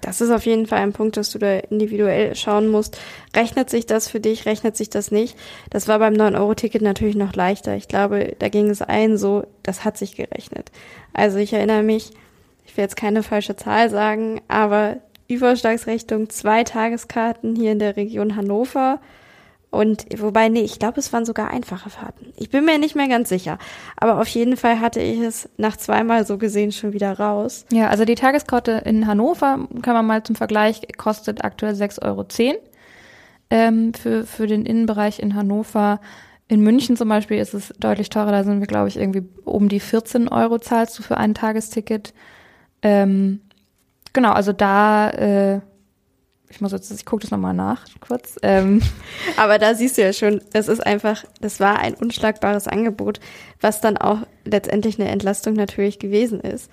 Das 0.00 0.20
ist 0.20 0.30
auf 0.30 0.46
jeden 0.46 0.66
Fall 0.66 0.80
ein 0.80 0.92
Punkt, 0.92 1.16
dass 1.16 1.30
du 1.30 1.38
da 1.38 1.58
individuell 1.58 2.34
schauen 2.34 2.68
musst. 2.68 2.98
Rechnet 3.36 3.70
sich 3.70 3.86
das 3.86 4.08
für 4.08 4.18
dich, 4.18 4.46
rechnet 4.46 4.76
sich 4.76 4.90
das 4.90 5.12
nicht? 5.12 5.38
Das 5.70 5.86
war 5.86 6.00
beim 6.00 6.14
9-Euro-Ticket 6.14 6.82
natürlich 6.82 7.14
noch 7.14 7.34
leichter. 7.34 7.76
Ich 7.76 7.86
glaube, 7.86 8.34
da 8.40 8.48
ging 8.48 8.68
es 8.68 8.82
allen 8.82 9.16
so, 9.16 9.46
das 9.62 9.84
hat 9.84 9.96
sich 9.96 10.16
gerechnet. 10.16 10.72
Also 11.12 11.38
ich 11.38 11.52
erinnere 11.52 11.84
mich, 11.84 12.10
ich 12.64 12.76
will 12.76 12.82
jetzt 12.82 12.96
keine 12.96 13.22
falsche 13.22 13.56
Zahl 13.56 13.90
sagen, 13.90 14.40
aber 14.48 14.98
Überschlagsrechnung, 15.28 16.30
zwei 16.30 16.64
Tageskarten 16.64 17.56
hier 17.56 17.72
in 17.72 17.78
der 17.78 17.96
Region 17.96 18.36
Hannover, 18.36 19.00
und 19.72 20.04
wobei, 20.20 20.50
nee, 20.50 20.60
ich 20.60 20.78
glaube, 20.78 21.00
es 21.00 21.14
waren 21.14 21.24
sogar 21.24 21.48
einfache 21.48 21.88
Fahrten. 21.88 22.26
Ich 22.36 22.50
bin 22.50 22.66
mir 22.66 22.78
nicht 22.78 22.94
mehr 22.94 23.08
ganz 23.08 23.30
sicher. 23.30 23.56
Aber 23.96 24.20
auf 24.20 24.28
jeden 24.28 24.58
Fall 24.58 24.80
hatte 24.80 25.00
ich 25.00 25.18
es 25.18 25.48
nach 25.56 25.78
zweimal 25.78 26.26
so 26.26 26.36
gesehen 26.36 26.72
schon 26.72 26.92
wieder 26.92 27.18
raus. 27.18 27.64
Ja, 27.72 27.88
also 27.88 28.04
die 28.04 28.14
Tageskarte 28.14 28.82
in 28.84 29.06
Hannover, 29.06 29.66
kann 29.80 29.94
man 29.94 30.04
mal 30.04 30.22
zum 30.24 30.36
Vergleich, 30.36 30.82
kostet 30.98 31.42
aktuell 31.42 31.72
6,10 31.72 32.02
Euro 32.04 32.26
ähm, 33.48 33.94
für, 33.94 34.26
für 34.26 34.46
den 34.46 34.66
Innenbereich 34.66 35.20
in 35.20 35.34
Hannover. 35.34 36.02
In 36.48 36.60
München 36.60 36.98
zum 36.98 37.08
Beispiel 37.08 37.38
ist 37.38 37.54
es 37.54 37.72
deutlich 37.78 38.10
teurer. 38.10 38.30
Da 38.30 38.44
sind 38.44 38.60
wir, 38.60 38.66
glaube 38.66 38.88
ich, 38.88 38.98
irgendwie 38.98 39.26
um 39.46 39.70
die 39.70 39.80
14 39.80 40.28
Euro 40.28 40.58
zahlst 40.58 40.98
du 40.98 41.02
für 41.02 41.16
ein 41.16 41.32
Tagesticket. 41.32 42.12
Ähm, 42.82 43.40
genau, 44.12 44.32
also 44.32 44.52
da 44.52 45.10
äh, 45.10 45.60
ich 46.52 46.60
muss 46.60 46.72
jetzt, 46.72 46.90
ich 46.90 47.06
gucke 47.06 47.22
das 47.22 47.30
nochmal 47.30 47.54
nach, 47.54 47.84
kurz. 48.00 48.36
Ähm. 48.42 48.82
Aber 49.36 49.58
da 49.58 49.74
siehst 49.74 49.96
du 49.96 50.02
ja 50.02 50.12
schon, 50.12 50.42
das 50.52 50.68
ist 50.68 50.84
einfach, 50.86 51.24
das 51.40 51.60
war 51.60 51.78
ein 51.78 51.94
unschlagbares 51.94 52.68
Angebot, 52.68 53.20
was 53.60 53.80
dann 53.80 53.96
auch 53.96 54.18
letztendlich 54.44 55.00
eine 55.00 55.10
Entlastung 55.10 55.54
natürlich 55.54 55.98
gewesen 55.98 56.40
ist. 56.40 56.70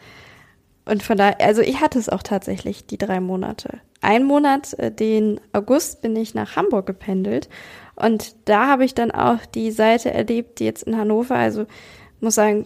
Und 0.85 1.01
von 1.01 1.17
daher, 1.17 1.39
also 1.41 1.61
ich 1.61 1.79
hatte 1.79 1.97
es 1.97 2.09
auch 2.09 2.23
tatsächlich, 2.23 2.87
die 2.87 2.97
drei 2.97 3.19
Monate. 3.19 3.79
Ein 4.01 4.25
Monat, 4.25 4.73
äh, 4.73 4.91
den 4.91 5.39
August, 5.53 6.01
bin 6.01 6.15
ich 6.15 6.35
nach 6.35 6.55
Hamburg 6.55 6.85
gependelt. 6.85 7.47
Und 7.95 8.35
da 8.45 8.67
habe 8.67 8.85
ich 8.85 8.95
dann 8.95 9.11
auch 9.11 9.45
die 9.45 9.71
Seite 9.71 10.13
erlebt, 10.13 10.59
die 10.59 10.65
jetzt 10.65 10.83
in 10.83 10.97
Hannover, 10.97 11.35
also 11.35 11.65
muss 12.19 12.35
sagen, 12.35 12.65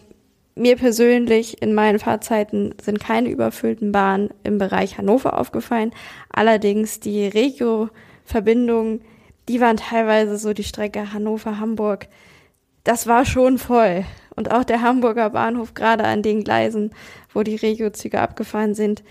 mir 0.55 0.75
persönlich 0.75 1.61
in 1.61 1.73
meinen 1.73 1.99
Fahrzeiten 1.99 2.75
sind 2.81 2.99
keine 2.99 3.29
überfüllten 3.29 3.91
Bahnen 3.91 4.29
im 4.43 4.57
Bereich 4.57 4.97
Hannover 4.97 5.39
aufgefallen. 5.39 5.91
Allerdings 6.29 6.99
die 6.99 7.25
Regio-Verbindungen, 7.25 9.01
die 9.49 9.59
waren 9.59 9.77
teilweise 9.77 10.37
so 10.37 10.53
die 10.53 10.63
Strecke 10.63 11.11
Hannover-Hamburg. 11.13 12.07
Das 12.83 13.07
war 13.07 13.25
schon 13.25 13.57
voll. 13.57 14.05
Und 14.35 14.51
auch 14.51 14.63
der 14.63 14.81
Hamburger 14.81 15.31
Bahnhof, 15.31 15.73
gerade 15.73 16.03
an 16.03 16.21
den 16.21 16.43
Gleisen, 16.43 16.91
wo 17.33 17.43
die 17.43 17.55
Regio-Züge 17.55 18.19
abgefahren 18.19 18.75
sind. 18.75 19.03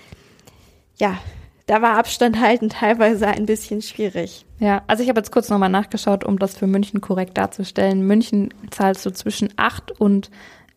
Ja, 0.97 1.19
da 1.67 1.81
war 1.81 1.97
Abstand 1.97 2.41
halten 2.41 2.69
teilweise 2.69 3.29
ein 3.29 3.47
bisschen 3.47 3.83
schwierig. 3.83 4.45
Ja, 4.59 4.83
also 4.87 5.03
ich 5.03 5.09
habe 5.09 5.21
jetzt 5.21 5.33
kurz 5.33 5.49
nochmal 5.49 5.71
nachgeschaut, 5.71 6.25
um 6.25 6.39
das 6.39 6.57
für 6.57 6.67
München 6.67 7.01
korrekt 7.01 7.39
darzustellen. 7.39 8.07
München 8.07 8.53
zahlst 8.71 9.07
du 9.07 9.11
zwischen 9.11 9.49
acht 9.57 9.91
und 9.93 10.31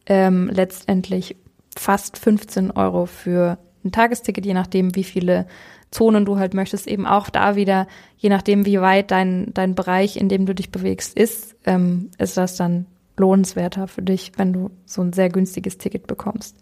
ähm, 0.05 0.49
letztendlich 0.51 1.35
fast 1.77 2.17
15 2.17 2.71
Euro 2.71 3.05
für 3.05 3.57
ein 3.83 3.91
Tagesticket, 3.91 4.45
je 4.45 4.53
nachdem, 4.53 4.95
wie 4.95 5.03
viele 5.03 5.47
Zonen 5.91 6.25
du 6.25 6.37
halt 6.37 6.53
möchtest, 6.53 6.87
eben 6.87 7.05
auch 7.05 7.29
da 7.29 7.55
wieder, 7.55 7.87
je 8.17 8.29
nachdem, 8.29 8.65
wie 8.65 8.81
weit 8.81 9.11
dein, 9.11 9.53
dein 9.53 9.75
Bereich, 9.75 10.17
in 10.17 10.29
dem 10.29 10.45
du 10.45 10.53
dich 10.53 10.71
bewegst, 10.71 11.17
ist, 11.17 11.55
ähm, 11.65 12.09
ist 12.17 12.37
das 12.37 12.57
dann 12.57 12.85
lohnenswerter 13.17 13.87
für 13.87 14.01
dich, 14.01 14.33
wenn 14.37 14.51
du 14.51 14.71
so 14.85 15.01
ein 15.01 15.13
sehr 15.13 15.29
günstiges 15.29 15.77
Ticket 15.77 16.07
bekommst. 16.07 16.57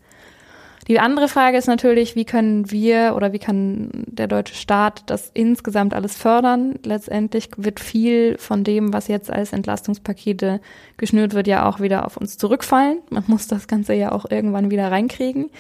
Die 0.88 1.00
andere 1.00 1.30
Frage 1.30 1.58
ist 1.58 1.68
natürlich, 1.68 2.16
wie 2.16 2.26
können 2.26 2.70
wir 2.70 3.14
oder 3.16 3.32
wie 3.32 3.40
kann 3.40 3.90
der 4.06 4.28
deutsche 4.28 4.56
Staat 4.56 5.04
das 5.06 5.32
insgesamt 5.34 5.94
alles 5.94 6.18
fördern? 6.18 6.76
Letztendlich 6.84 7.50
wird 7.56 7.80
viel 7.80 8.38
von 8.38 8.66
dem, 8.66 8.92
was 8.92 9.08
jetzt 9.08 9.32
als 9.32 9.54
Entlastungspakete 9.54 10.60
geschnürt 10.98 11.34
wird, 11.34 11.48
ja 11.48 11.70
auch 11.70 11.80
wieder 11.80 12.06
auf 12.06 12.18
uns 12.18 12.38
zurückfallen. 12.38 13.00
Man 13.10 13.24
muss 13.28 13.48
das 13.48 13.68
Ganze 13.68 13.94
ja 13.94 14.12
auch 14.12 14.30
irgendwann 14.30 14.72
wieder 14.72 14.92
reinkriegen. 14.92 15.52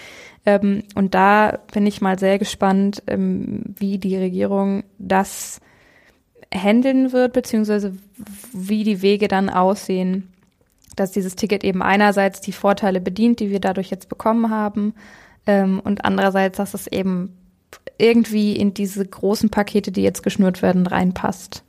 Ähm, 0.45 0.83
und 0.95 1.15
da 1.15 1.59
bin 1.73 1.87
ich 1.87 2.01
mal 2.01 2.19
sehr 2.19 2.37
gespannt, 2.37 3.01
ähm, 3.07 3.63
wie 3.77 3.97
die 3.97 4.17
Regierung 4.17 4.83
das 4.97 5.61
handeln 6.53 7.13
wird, 7.13 7.31
beziehungsweise 7.31 7.95
wie 8.51 8.83
die 8.83 9.01
Wege 9.01 9.29
dann 9.29 9.49
aussehen, 9.49 10.33
dass 10.95 11.11
dieses 11.11 11.35
Ticket 11.35 11.63
eben 11.63 11.81
einerseits 11.81 12.41
die 12.41 12.51
Vorteile 12.51 13.01
bedient, 13.01 13.39
die 13.39 13.49
wir 13.49 13.59
dadurch 13.59 13.89
jetzt 13.89 14.09
bekommen 14.09 14.49
haben, 14.49 14.93
ähm, 15.45 15.81
und 15.83 16.05
andererseits, 16.05 16.57
dass 16.57 16.73
es 16.73 16.87
eben 16.87 17.37
irgendwie 17.97 18.55
in 18.55 18.73
diese 18.73 19.05
großen 19.05 19.49
Pakete, 19.49 19.91
die 19.91 20.03
jetzt 20.03 20.23
geschnürt 20.23 20.61
werden, 20.61 20.87
reinpasst. 20.87 21.63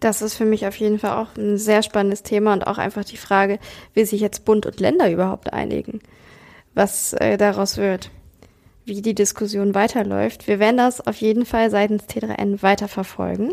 Das 0.00 0.22
ist 0.22 0.34
für 0.34 0.44
mich 0.44 0.66
auf 0.66 0.76
jeden 0.76 0.98
Fall 0.98 1.12
auch 1.12 1.36
ein 1.36 1.58
sehr 1.58 1.82
spannendes 1.82 2.22
Thema 2.22 2.52
und 2.52 2.66
auch 2.66 2.78
einfach 2.78 3.04
die 3.04 3.16
Frage, 3.16 3.58
wie 3.94 4.04
sich 4.04 4.20
jetzt 4.20 4.44
Bund 4.44 4.64
und 4.64 4.78
Länder 4.78 5.10
überhaupt 5.10 5.52
einigen, 5.52 6.00
was 6.74 7.14
äh, 7.14 7.36
daraus 7.36 7.76
wird, 7.76 8.10
wie 8.84 9.02
die 9.02 9.14
Diskussion 9.14 9.74
weiterläuft. 9.74 10.46
Wir 10.46 10.60
werden 10.60 10.76
das 10.76 11.04
auf 11.04 11.16
jeden 11.16 11.44
Fall 11.44 11.70
seitens 11.70 12.04
T3N 12.04 12.62
weiterverfolgen 12.62 13.52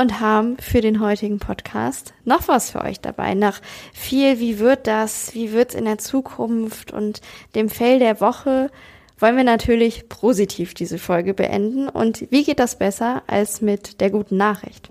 und 0.00 0.18
haben 0.18 0.56
für 0.56 0.80
den 0.80 1.00
heutigen 1.00 1.38
Podcast 1.38 2.14
noch 2.24 2.48
was 2.48 2.70
für 2.70 2.82
euch 2.82 3.00
dabei. 3.00 3.34
Nach 3.34 3.60
viel, 3.92 4.40
wie 4.40 4.58
wird 4.58 4.86
das, 4.86 5.34
wie 5.34 5.52
wird's 5.52 5.74
in 5.74 5.84
der 5.84 5.98
Zukunft 5.98 6.90
und 6.90 7.20
dem 7.54 7.68
Fail 7.68 7.98
der 7.98 8.18
Woche 8.20 8.70
wollen 9.18 9.36
wir 9.36 9.44
natürlich 9.44 10.08
positiv 10.08 10.72
diese 10.72 10.96
Folge 10.96 11.34
beenden. 11.34 11.90
Und 11.90 12.26
wie 12.30 12.44
geht 12.44 12.58
das 12.58 12.78
besser 12.78 13.22
als 13.26 13.60
mit 13.60 14.00
der 14.00 14.08
guten 14.08 14.38
Nachricht? 14.38 14.88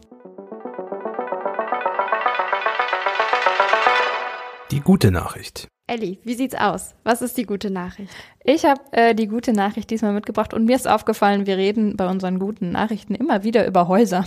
Die 4.70 4.82
gute 4.82 5.10
Nachricht. 5.10 5.68
Elli, 5.88 6.20
wie 6.24 6.36
sieht's 6.36 6.54
aus? 6.54 6.94
Was 7.04 7.24
ist 7.24 7.36
die 7.36 7.48
gute 7.48 7.72
Nachricht? 7.72 8.14
Ich 8.44 8.64
habe 8.64 8.80
äh, 8.92 9.16
die 9.16 9.26
gute 9.26 9.54
Nachricht 9.54 9.90
diesmal 9.90 10.14
mitgebracht 10.14 10.54
und 10.54 10.66
mir 10.66 10.76
ist 10.76 10.88
aufgefallen, 10.88 11.48
wir 11.48 11.58
reden 11.58 11.98
bei 11.98 12.08
unseren 12.08 12.38
guten 12.38 12.70
Nachrichten 12.70 13.16
immer 13.16 13.44
wieder 13.44 13.66
über 13.66 13.88
Häuser. 13.88 14.24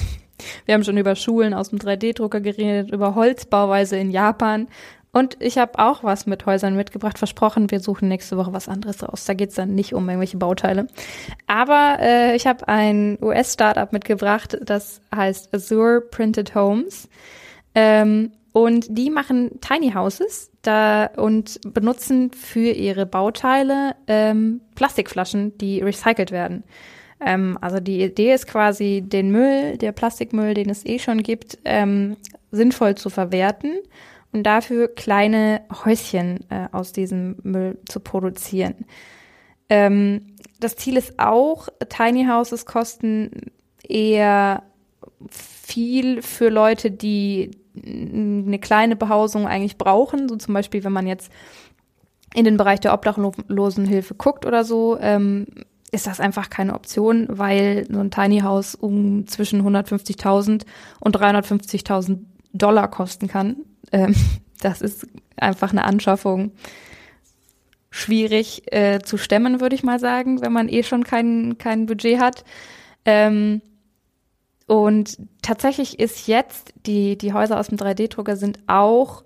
Wir 0.64 0.75
haben 0.75 0.84
schon 0.84 0.99
über 0.99 1.14
Schulen 1.14 1.54
aus 1.54 1.70
dem 1.70 1.78
3D-Drucker 1.78 2.40
geredet, 2.40 2.90
über 2.90 3.14
Holzbauweise 3.14 3.96
in 3.96 4.11
Japan. 4.11 4.68
Und 5.12 5.37
ich 5.40 5.58
habe 5.58 5.78
auch 5.78 6.02
was 6.02 6.26
mit 6.26 6.46
Häusern 6.46 6.75
mitgebracht, 6.75 7.18
versprochen, 7.18 7.70
wir 7.70 7.80
suchen 7.80 8.08
nächste 8.08 8.38
Woche 8.38 8.54
was 8.54 8.68
anderes 8.68 9.02
raus. 9.02 9.26
Da 9.26 9.34
geht's 9.34 9.56
dann 9.56 9.75
nicht 9.75 9.94
um 9.94 10.08
irgendwelche 10.08 10.38
Bauteile. 10.38 10.87
Aber 11.46 11.99
äh, 12.00 12.34
ich 12.34 12.46
habe 12.46 12.66
ein 12.66 13.18
US-Startup 13.20 13.92
mitgebracht, 13.92 14.56
das 14.62 15.02
heißt 15.14 15.54
Azure 15.54 16.00
Printed 16.00 16.54
Homes. 16.54 17.11
Ähm, 17.75 18.32
und 18.52 18.87
die 18.90 19.11
machen 19.11 19.61
Tiny 19.61 19.92
Houses 19.92 20.50
da 20.62 21.06
und 21.16 21.61
benutzen 21.75 22.30
für 22.32 22.70
ihre 22.70 23.06
Bauteile 23.06 23.96
ähm, 24.06 24.61
Plastikflaschen, 24.75 25.58
die 25.58 25.80
recycelt 25.80 26.30
werden. 26.30 26.64
Ähm, 27.25 27.59
also 27.61 27.81
die 27.81 28.02
Idee 28.02 28.35
ist 28.35 28.47
quasi, 28.47 29.02
den 29.05 29.31
Müll, 29.31 29.76
der 29.79 29.93
Plastikmüll, 29.93 30.55
den 30.55 30.71
es 30.71 30.85
eh 30.85 30.99
schon 30.99 31.23
gibt, 31.23 31.59
ähm, 31.64 32.17
sinnvoll 32.50 32.95
zu 32.95 33.11
verwerten 33.11 33.79
und 34.33 34.45
dafür 34.45 34.88
kleine 34.88 35.62
Häuschen 35.85 36.41
äh, 36.50 36.69
aus 36.73 36.93
diesem 36.93 37.37
Müll 37.43 37.79
zu 37.88 38.00
produzieren. 38.00 38.87
Ähm, 39.69 40.35
das 40.61 40.77
Ziel 40.77 40.96
ist 40.96 41.18
auch, 41.18 41.68
Tiny 41.88 42.27
Houses 42.27 42.66
kosten 42.66 43.53
eher 43.83 44.62
viel 45.31 46.23
für 46.23 46.49
Leute, 46.49 46.90
die 46.90 47.51
eine 47.75 48.59
kleine 48.59 48.96
Behausung 48.96 49.46
eigentlich 49.46 49.79
brauchen. 49.79 50.29
So 50.29 50.37
zum 50.37 50.55
Beispiel, 50.55 50.85
wenn 50.85 50.92
man 50.92 51.07
jetzt 51.07 51.33
in 52.35 52.44
den 52.44 52.57
Bereich 52.57 52.81
der 52.81 52.94
Obdachlosenhilfe 52.94 54.14
guckt 54.14 54.46
oder 54.46 54.64
so, 54.64 54.99
ähm, 55.01 55.46
ist 55.92 56.07
das 56.07 56.20
einfach 56.20 56.50
keine 56.50 56.74
Option, 56.74 57.26
weil 57.31 57.87
so 57.88 58.00
ein 58.00 58.11
Tiny 58.11 58.40
House 58.40 58.74
um 58.74 59.26
zwischen 59.28 59.62
150.000 59.62 60.64
und 61.00 61.16
350.000 61.16 62.18
Dollar 62.55 62.90
kosten 62.90 63.28
kann. 63.28 63.59
Ähm, 63.92 64.14
das 64.61 64.81
ist 64.81 65.07
einfach 65.37 65.70
eine 65.70 65.85
Anschaffung 65.85 66.52
schwierig 67.90 68.72
äh, 68.72 69.00
zu 69.02 69.18
stemmen, 69.18 69.61
würde 69.61 69.74
ich 69.74 69.83
mal 69.83 70.00
sagen, 70.00 70.40
wenn 70.40 70.52
man 70.52 70.70
eh 70.70 70.83
schon 70.83 71.05
kein, 71.05 71.59
kein 71.59 71.85
Budget 71.85 72.18
hat. 72.18 72.42
Ähm, 73.05 73.61
und 74.66 75.18
tatsächlich 75.42 76.00
ist 76.00 76.26
jetzt, 76.26 76.72
die, 76.87 77.18
die 77.18 77.35
Häuser 77.35 77.61
aus 77.61 77.68
dem 77.68 77.76
3D-Drucker 77.76 78.37
sind 78.37 78.61
auch 78.66 79.24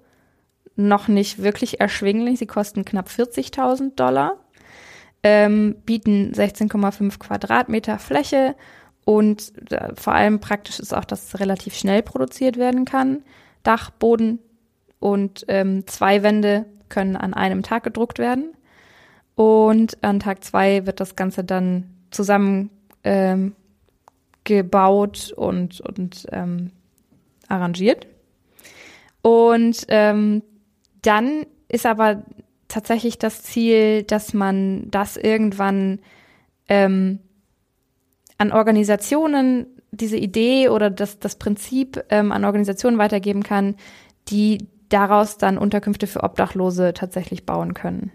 noch 0.75 1.07
nicht 1.07 1.43
wirklich 1.43 1.79
erschwinglich. 1.79 2.41
Sie 2.41 2.47
kosten 2.47 2.85
knapp 2.85 3.09
40.000 3.09 3.95
Dollar 3.95 4.37
ähm, 5.29 5.75
bieten 5.85 6.31
16,5 6.33 7.19
Quadratmeter 7.19 7.99
Fläche 7.99 8.55
und 9.05 9.53
äh, 9.73 9.93
vor 9.97 10.13
allem 10.13 10.39
praktisch 10.39 10.79
ist 10.79 10.95
auch, 10.95 11.05
dass 11.05 11.27
es 11.27 11.41
relativ 11.41 11.75
schnell 11.75 12.01
produziert 12.03 12.57
werden 12.57 12.85
kann. 12.85 13.25
Dach, 13.65 13.91
Boden 13.91 14.39
und 15.01 15.45
ähm, 15.49 15.85
zwei 15.89 16.23
Wände 16.23 16.65
können 16.89 17.17
an 17.17 17.35
einem 17.35 17.65
Tag 17.65 17.83
gedruckt 17.83 18.21
werden. 18.21 18.53
Und 19.35 19.99
an 20.05 20.21
Tag 20.21 20.45
zwei 20.45 20.87
wird 20.87 21.01
das 21.01 21.17
Ganze 21.17 21.43
dann 21.43 21.91
zusammen 22.13 22.71
ähm, 23.03 23.57
und, 24.49 25.81
und 25.81 26.27
ähm, 26.31 26.71
arrangiert. 27.49 28.07
Und 29.23 29.87
ähm, 29.89 30.45
dann 31.03 31.47
ist 31.67 31.85
aber 31.85 32.23
tatsächlich 32.69 33.19
das 33.19 33.43
Ziel, 33.43 34.03
dass 34.03 34.35
man 34.35 34.91
das 34.91 35.17
irgendwann 35.17 36.01
ähm, 36.69 37.21
an 38.39 38.53
Organisationen, 38.53 39.67
diese 39.93 40.17
Idee 40.17 40.69
oder 40.69 40.91
das, 40.91 41.19
das 41.19 41.37
Prinzip 41.37 42.05
ähm, 42.11 42.33
an 42.33 42.45
Organisationen 42.45 42.99
weitergeben 42.99 43.43
kann, 43.43 43.77
die 44.29 44.67
daraus 44.89 45.39
dann 45.39 45.59
Unterkünfte 45.59 46.07
für 46.07 46.23
Obdachlose 46.23 46.93
tatsächlich 46.95 47.47
bauen 47.47 47.75
können. 47.75 48.13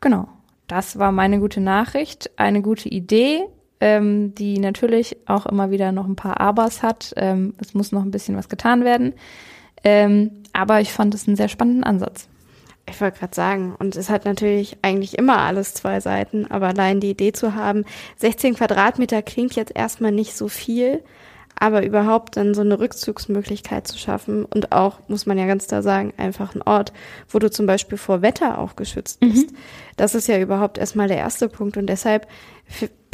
Genau, 0.00 0.28
das 0.66 0.98
war 0.98 1.12
meine 1.12 1.40
gute 1.40 1.60
Nachricht, 1.60 2.30
eine 2.36 2.62
gute 2.62 2.88
Idee, 2.88 3.42
ähm, 3.80 4.34
die 4.34 4.58
natürlich 4.58 5.16
auch 5.26 5.46
immer 5.46 5.70
wieder 5.70 5.92
noch 5.92 6.06
ein 6.06 6.16
paar 6.16 6.40
Abers 6.40 6.82
hat. 6.82 7.12
Ähm, 7.16 7.54
es 7.58 7.74
muss 7.74 7.92
noch 7.92 8.02
ein 8.02 8.10
bisschen 8.10 8.36
was 8.36 8.48
getan 8.48 8.84
werden. 8.84 9.14
Ähm, 9.82 10.30
aber 10.52 10.80
ich 10.80 10.92
fand 10.92 11.14
es 11.14 11.26
einen 11.26 11.36
sehr 11.36 11.48
spannenden 11.48 11.84
Ansatz. 11.84 12.28
Ich 12.90 13.00
wollte 13.00 13.18
gerade 13.18 13.34
sagen, 13.34 13.74
und 13.78 13.96
es 13.96 14.10
hat 14.10 14.24
natürlich 14.24 14.76
eigentlich 14.82 15.16
immer 15.16 15.38
alles 15.38 15.74
zwei 15.74 16.00
Seiten, 16.00 16.50
aber 16.50 16.68
allein 16.68 17.00
die 17.00 17.10
Idee 17.10 17.32
zu 17.32 17.54
haben, 17.54 17.84
16 18.16 18.54
Quadratmeter 18.54 19.22
klingt 19.22 19.56
jetzt 19.56 19.74
erstmal 19.74 20.12
nicht 20.12 20.36
so 20.36 20.48
viel, 20.48 21.02
aber 21.58 21.84
überhaupt 21.84 22.36
dann 22.36 22.54
so 22.54 22.62
eine 22.62 22.80
Rückzugsmöglichkeit 22.80 23.86
zu 23.86 23.98
schaffen 23.98 24.44
und 24.44 24.72
auch, 24.72 24.98
muss 25.08 25.26
man 25.26 25.38
ja 25.38 25.46
ganz 25.46 25.66
klar 25.66 25.82
sagen, 25.82 26.12
einfach 26.16 26.54
ein 26.54 26.62
Ort, 26.62 26.92
wo 27.28 27.38
du 27.38 27.50
zum 27.50 27.66
Beispiel 27.66 27.98
vor 27.98 28.22
Wetter 28.22 28.58
auch 28.58 28.76
geschützt 28.76 29.20
bist. 29.20 29.50
Mhm. 29.50 29.56
Das 29.96 30.14
ist 30.14 30.26
ja 30.26 30.38
überhaupt 30.38 30.78
erstmal 30.78 31.08
der 31.08 31.18
erste 31.18 31.48
Punkt 31.48 31.76
und 31.76 31.86
deshalb 31.86 32.26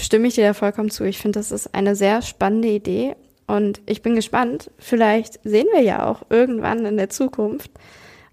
stimme 0.00 0.28
ich 0.28 0.36
dir 0.36 0.46
da 0.46 0.54
vollkommen 0.54 0.90
zu. 0.90 1.04
Ich 1.04 1.18
finde, 1.18 1.38
das 1.38 1.50
ist 1.50 1.74
eine 1.74 1.96
sehr 1.96 2.22
spannende 2.22 2.68
Idee 2.68 3.16
und 3.46 3.80
ich 3.86 4.02
bin 4.02 4.14
gespannt. 4.14 4.70
Vielleicht 4.78 5.40
sehen 5.42 5.66
wir 5.72 5.82
ja 5.82 6.08
auch 6.08 6.22
irgendwann 6.30 6.86
in 6.86 6.96
der 6.96 7.10
Zukunft 7.10 7.70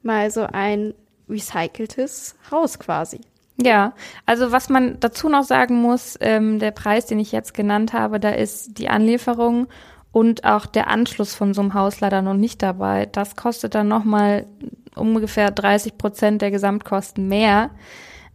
mal 0.04 0.30
so 0.30 0.42
ein 0.44 0.94
recyceltes 1.34 2.36
Haus 2.52 2.80
quasi. 2.80 3.20
Ja, 3.62 3.94
also 4.26 4.52
was 4.52 4.70
man 4.70 5.00
dazu 5.00 5.30
noch 5.30 5.44
sagen 5.44 5.82
muss, 5.82 6.18
ähm, 6.22 6.60
der 6.60 6.72
Preis, 6.72 7.06
den 7.06 7.20
ich 7.20 7.32
jetzt 7.32 7.54
genannt 7.54 7.94
habe, 7.94 8.20
da 8.20 8.30
ist 8.30 8.78
die 8.78 8.90
Anlieferung 8.90 9.68
und 10.12 10.44
auch 10.44 10.66
der 10.66 10.88
Anschluss 10.88 11.36
von 11.36 11.54
so 11.54 11.62
einem 11.62 11.74
Haus 11.74 12.00
leider 12.00 12.22
noch 12.22 12.34
nicht 12.34 12.62
dabei. 12.62 13.08
Das 13.08 13.36
kostet 13.36 13.76
dann 13.76 13.88
nochmal 13.88 14.48
ungefähr 14.96 15.52
30 15.52 15.98
Prozent 15.98 16.42
der 16.42 16.52
Gesamtkosten 16.52 17.28
mehr. 17.28 17.72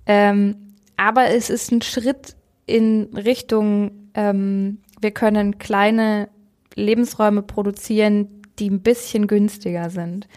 Ähm, 0.07 0.75
aber 0.97 1.29
es 1.29 1.51
ist 1.51 1.71
ein 1.73 1.83
Schritt 1.83 2.37
in 2.67 3.09
Richtung, 3.15 4.11
ähm, 4.15 4.79
wir 5.01 5.13
können 5.13 5.59
kleine 5.59 6.29
Lebensräume 6.75 7.43
produzieren, 7.43 8.43
die 8.59 8.71
ein 8.71 8.83
bisschen 8.83 9.27
günstiger 9.27 9.91
sind. 9.91 10.29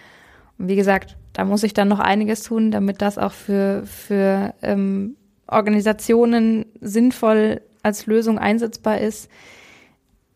Und 0.58 0.67
wie 0.67 0.76
gesagt, 0.76 1.17
da 1.34 1.46
muss 1.46 1.63
ich 1.63 1.74
dann 1.74 1.88
noch 1.88 2.00
einiges 2.00 2.44
tun, 2.44 2.72
damit 2.72 3.02
das 3.02 3.17
auch 3.17 3.32
für, 3.32 3.84
für 3.86 4.54
ähm, 4.62 5.15
Organisationen 5.48 6.65
sinnvoll 6.80 7.62
als 7.84 8.06
Lösung 8.06 8.38
einsetzbar 8.38 9.00
ist. 9.00 9.30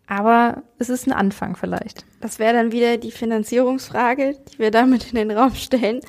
Aber 0.08 0.64
es 0.78 0.90
ist 0.90 1.08
ein 1.08 1.14
Anfang 1.14 1.56
vielleicht. 1.56 2.06
Das 2.22 2.38
wäre 2.38 2.54
dann 2.54 2.72
wieder 2.72 2.98
die 2.98 3.12
Finanzierungsfrage, 3.12 4.36
die 4.52 4.60
wir 4.60 4.72
damit 4.72 5.12
in 5.12 5.16
den 5.16 5.32
Raum 5.32 5.56
stellen 5.56 6.02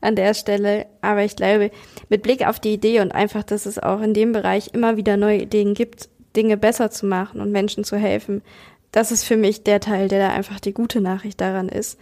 an 0.00 0.16
der 0.16 0.34
Stelle. 0.34 0.86
Aber 1.02 1.22
ich 1.22 1.36
glaube, 1.36 1.70
mit 2.08 2.22
Blick 2.22 2.46
auf 2.46 2.60
die 2.60 2.72
Idee 2.72 3.00
und 3.00 3.12
einfach, 3.12 3.42
dass 3.42 3.66
es 3.66 3.78
auch 3.78 4.00
in 4.00 4.14
dem 4.14 4.32
Bereich 4.32 4.70
immer 4.72 4.96
wieder 4.96 5.16
neue 5.16 5.42
Ideen 5.42 5.74
gibt, 5.74 6.08
Dinge 6.34 6.56
besser 6.56 6.90
zu 6.90 7.06
machen 7.06 7.40
und 7.40 7.52
Menschen 7.52 7.84
zu 7.84 7.96
helfen, 7.96 8.42
das 8.90 9.10
ist 9.10 9.24
für 9.24 9.36
mich 9.36 9.64
der 9.64 9.80
Teil, 9.80 10.08
der 10.08 10.28
da 10.28 10.34
einfach 10.34 10.60
die 10.60 10.74
gute 10.74 11.00
Nachricht 11.00 11.40
daran 11.40 11.68
ist. 11.68 11.98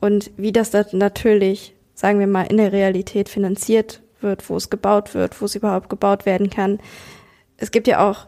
Und 0.00 0.30
wie 0.36 0.52
das 0.52 0.70
dann 0.70 0.86
natürlich, 0.92 1.74
sagen 2.00 2.18
wir 2.18 2.26
mal, 2.26 2.44
in 2.44 2.56
der 2.56 2.72
Realität 2.72 3.28
finanziert 3.28 4.00
wird, 4.22 4.48
wo 4.48 4.56
es 4.56 4.70
gebaut 4.70 5.14
wird, 5.14 5.38
wo 5.38 5.44
es 5.44 5.54
überhaupt 5.54 5.90
gebaut 5.90 6.24
werden 6.24 6.48
kann. 6.48 6.78
Es 7.58 7.70
gibt 7.70 7.86
ja 7.86 8.08
auch 8.08 8.26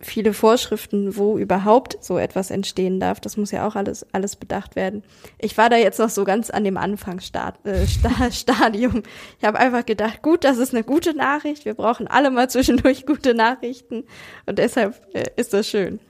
viele 0.00 0.32
Vorschriften, 0.32 1.14
wo 1.14 1.36
überhaupt 1.36 1.98
so 2.00 2.16
etwas 2.16 2.50
entstehen 2.50 3.00
darf. 3.00 3.20
Das 3.20 3.36
muss 3.36 3.50
ja 3.50 3.66
auch 3.66 3.76
alles, 3.76 4.06
alles 4.14 4.36
bedacht 4.36 4.76
werden. 4.76 5.02
Ich 5.38 5.58
war 5.58 5.68
da 5.68 5.76
jetzt 5.76 5.98
noch 5.98 6.08
so 6.08 6.24
ganz 6.24 6.48
an 6.48 6.64
dem 6.64 6.78
Anfangsstadium. 6.78 7.66
Äh, 7.66 7.82
ich 9.38 9.44
habe 9.44 9.58
einfach 9.58 9.84
gedacht, 9.84 10.22
gut, 10.22 10.42
das 10.42 10.56
ist 10.56 10.72
eine 10.72 10.82
gute 10.82 11.14
Nachricht. 11.14 11.66
Wir 11.66 11.74
brauchen 11.74 12.08
alle 12.08 12.30
mal 12.30 12.48
zwischendurch 12.48 13.04
gute 13.06 13.34
Nachrichten. 13.34 14.04
Und 14.46 14.58
deshalb 14.58 14.98
äh, 15.12 15.24
ist 15.36 15.52
das 15.52 15.68
schön. 15.68 16.00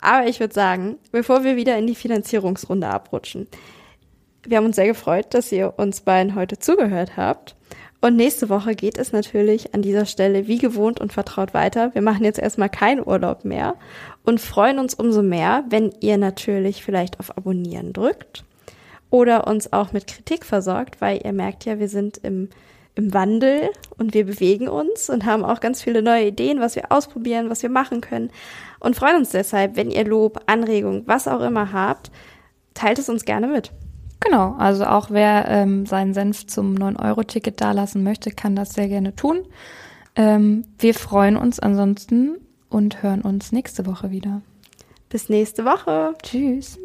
Aber 0.00 0.28
ich 0.28 0.38
würde 0.38 0.54
sagen, 0.54 0.98
bevor 1.10 1.42
wir 1.42 1.56
wieder 1.56 1.76
in 1.76 1.88
die 1.88 1.96
Finanzierungsrunde 1.96 2.86
abrutschen, 2.86 3.48
wir 4.48 4.56
haben 4.56 4.66
uns 4.66 4.76
sehr 4.76 4.86
gefreut, 4.86 5.26
dass 5.30 5.52
ihr 5.52 5.74
uns 5.76 6.00
beiden 6.00 6.34
heute 6.34 6.58
zugehört 6.58 7.16
habt. 7.16 7.56
Und 8.00 8.16
nächste 8.16 8.48
Woche 8.48 8.74
geht 8.74 8.98
es 8.98 9.12
natürlich 9.12 9.74
an 9.74 9.82
dieser 9.82 10.06
Stelle 10.06 10.46
wie 10.46 10.58
gewohnt 10.58 11.00
und 11.00 11.12
vertraut 11.12 11.54
weiter. 11.54 11.94
Wir 11.94 12.02
machen 12.02 12.24
jetzt 12.24 12.38
erstmal 12.38 12.68
keinen 12.68 13.04
Urlaub 13.04 13.44
mehr 13.44 13.74
und 14.24 14.40
freuen 14.40 14.78
uns 14.78 14.94
umso 14.94 15.22
mehr, 15.22 15.64
wenn 15.70 15.92
ihr 16.00 16.18
natürlich 16.18 16.84
vielleicht 16.84 17.18
auf 17.18 17.36
Abonnieren 17.36 17.92
drückt 17.92 18.44
oder 19.10 19.46
uns 19.46 19.72
auch 19.72 19.92
mit 19.92 20.06
Kritik 20.06 20.44
versorgt, 20.44 21.00
weil 21.00 21.20
ihr 21.24 21.32
merkt 21.32 21.64
ja, 21.64 21.78
wir 21.78 21.88
sind 21.88 22.18
im, 22.18 22.50
im 22.94 23.14
Wandel 23.14 23.70
und 23.96 24.14
wir 24.14 24.26
bewegen 24.26 24.68
uns 24.68 25.08
und 25.08 25.24
haben 25.24 25.44
auch 25.44 25.60
ganz 25.60 25.82
viele 25.82 26.02
neue 26.02 26.26
Ideen, 26.26 26.60
was 26.60 26.76
wir 26.76 26.92
ausprobieren, 26.92 27.50
was 27.50 27.62
wir 27.62 27.70
machen 27.70 28.02
können 28.02 28.30
und 28.78 28.94
freuen 28.94 29.16
uns 29.16 29.30
deshalb, 29.30 29.76
wenn 29.76 29.90
ihr 29.90 30.04
Lob, 30.04 30.42
Anregung, 30.46 31.02
was 31.06 31.28
auch 31.28 31.40
immer 31.40 31.72
habt, 31.72 32.10
teilt 32.74 32.98
es 32.98 33.08
uns 33.08 33.24
gerne 33.24 33.46
mit. 33.46 33.72
Genau, 34.26 34.54
also 34.58 34.84
auch 34.84 35.10
wer 35.10 35.46
ähm, 35.48 35.86
seinen 35.86 36.12
Senf 36.12 36.46
zum 36.46 36.74
9-Euro-Ticket 36.74 37.60
dalassen 37.60 38.02
möchte, 38.02 38.30
kann 38.30 38.56
das 38.56 38.74
sehr 38.74 38.88
gerne 38.88 39.14
tun. 39.14 39.42
Ähm, 40.16 40.64
wir 40.78 40.94
freuen 40.94 41.36
uns 41.36 41.60
ansonsten 41.60 42.38
und 42.68 43.02
hören 43.02 43.22
uns 43.22 43.52
nächste 43.52 43.86
Woche 43.86 44.10
wieder. 44.10 44.42
Bis 45.08 45.28
nächste 45.28 45.64
Woche. 45.64 46.14
Tschüss. 46.22 46.78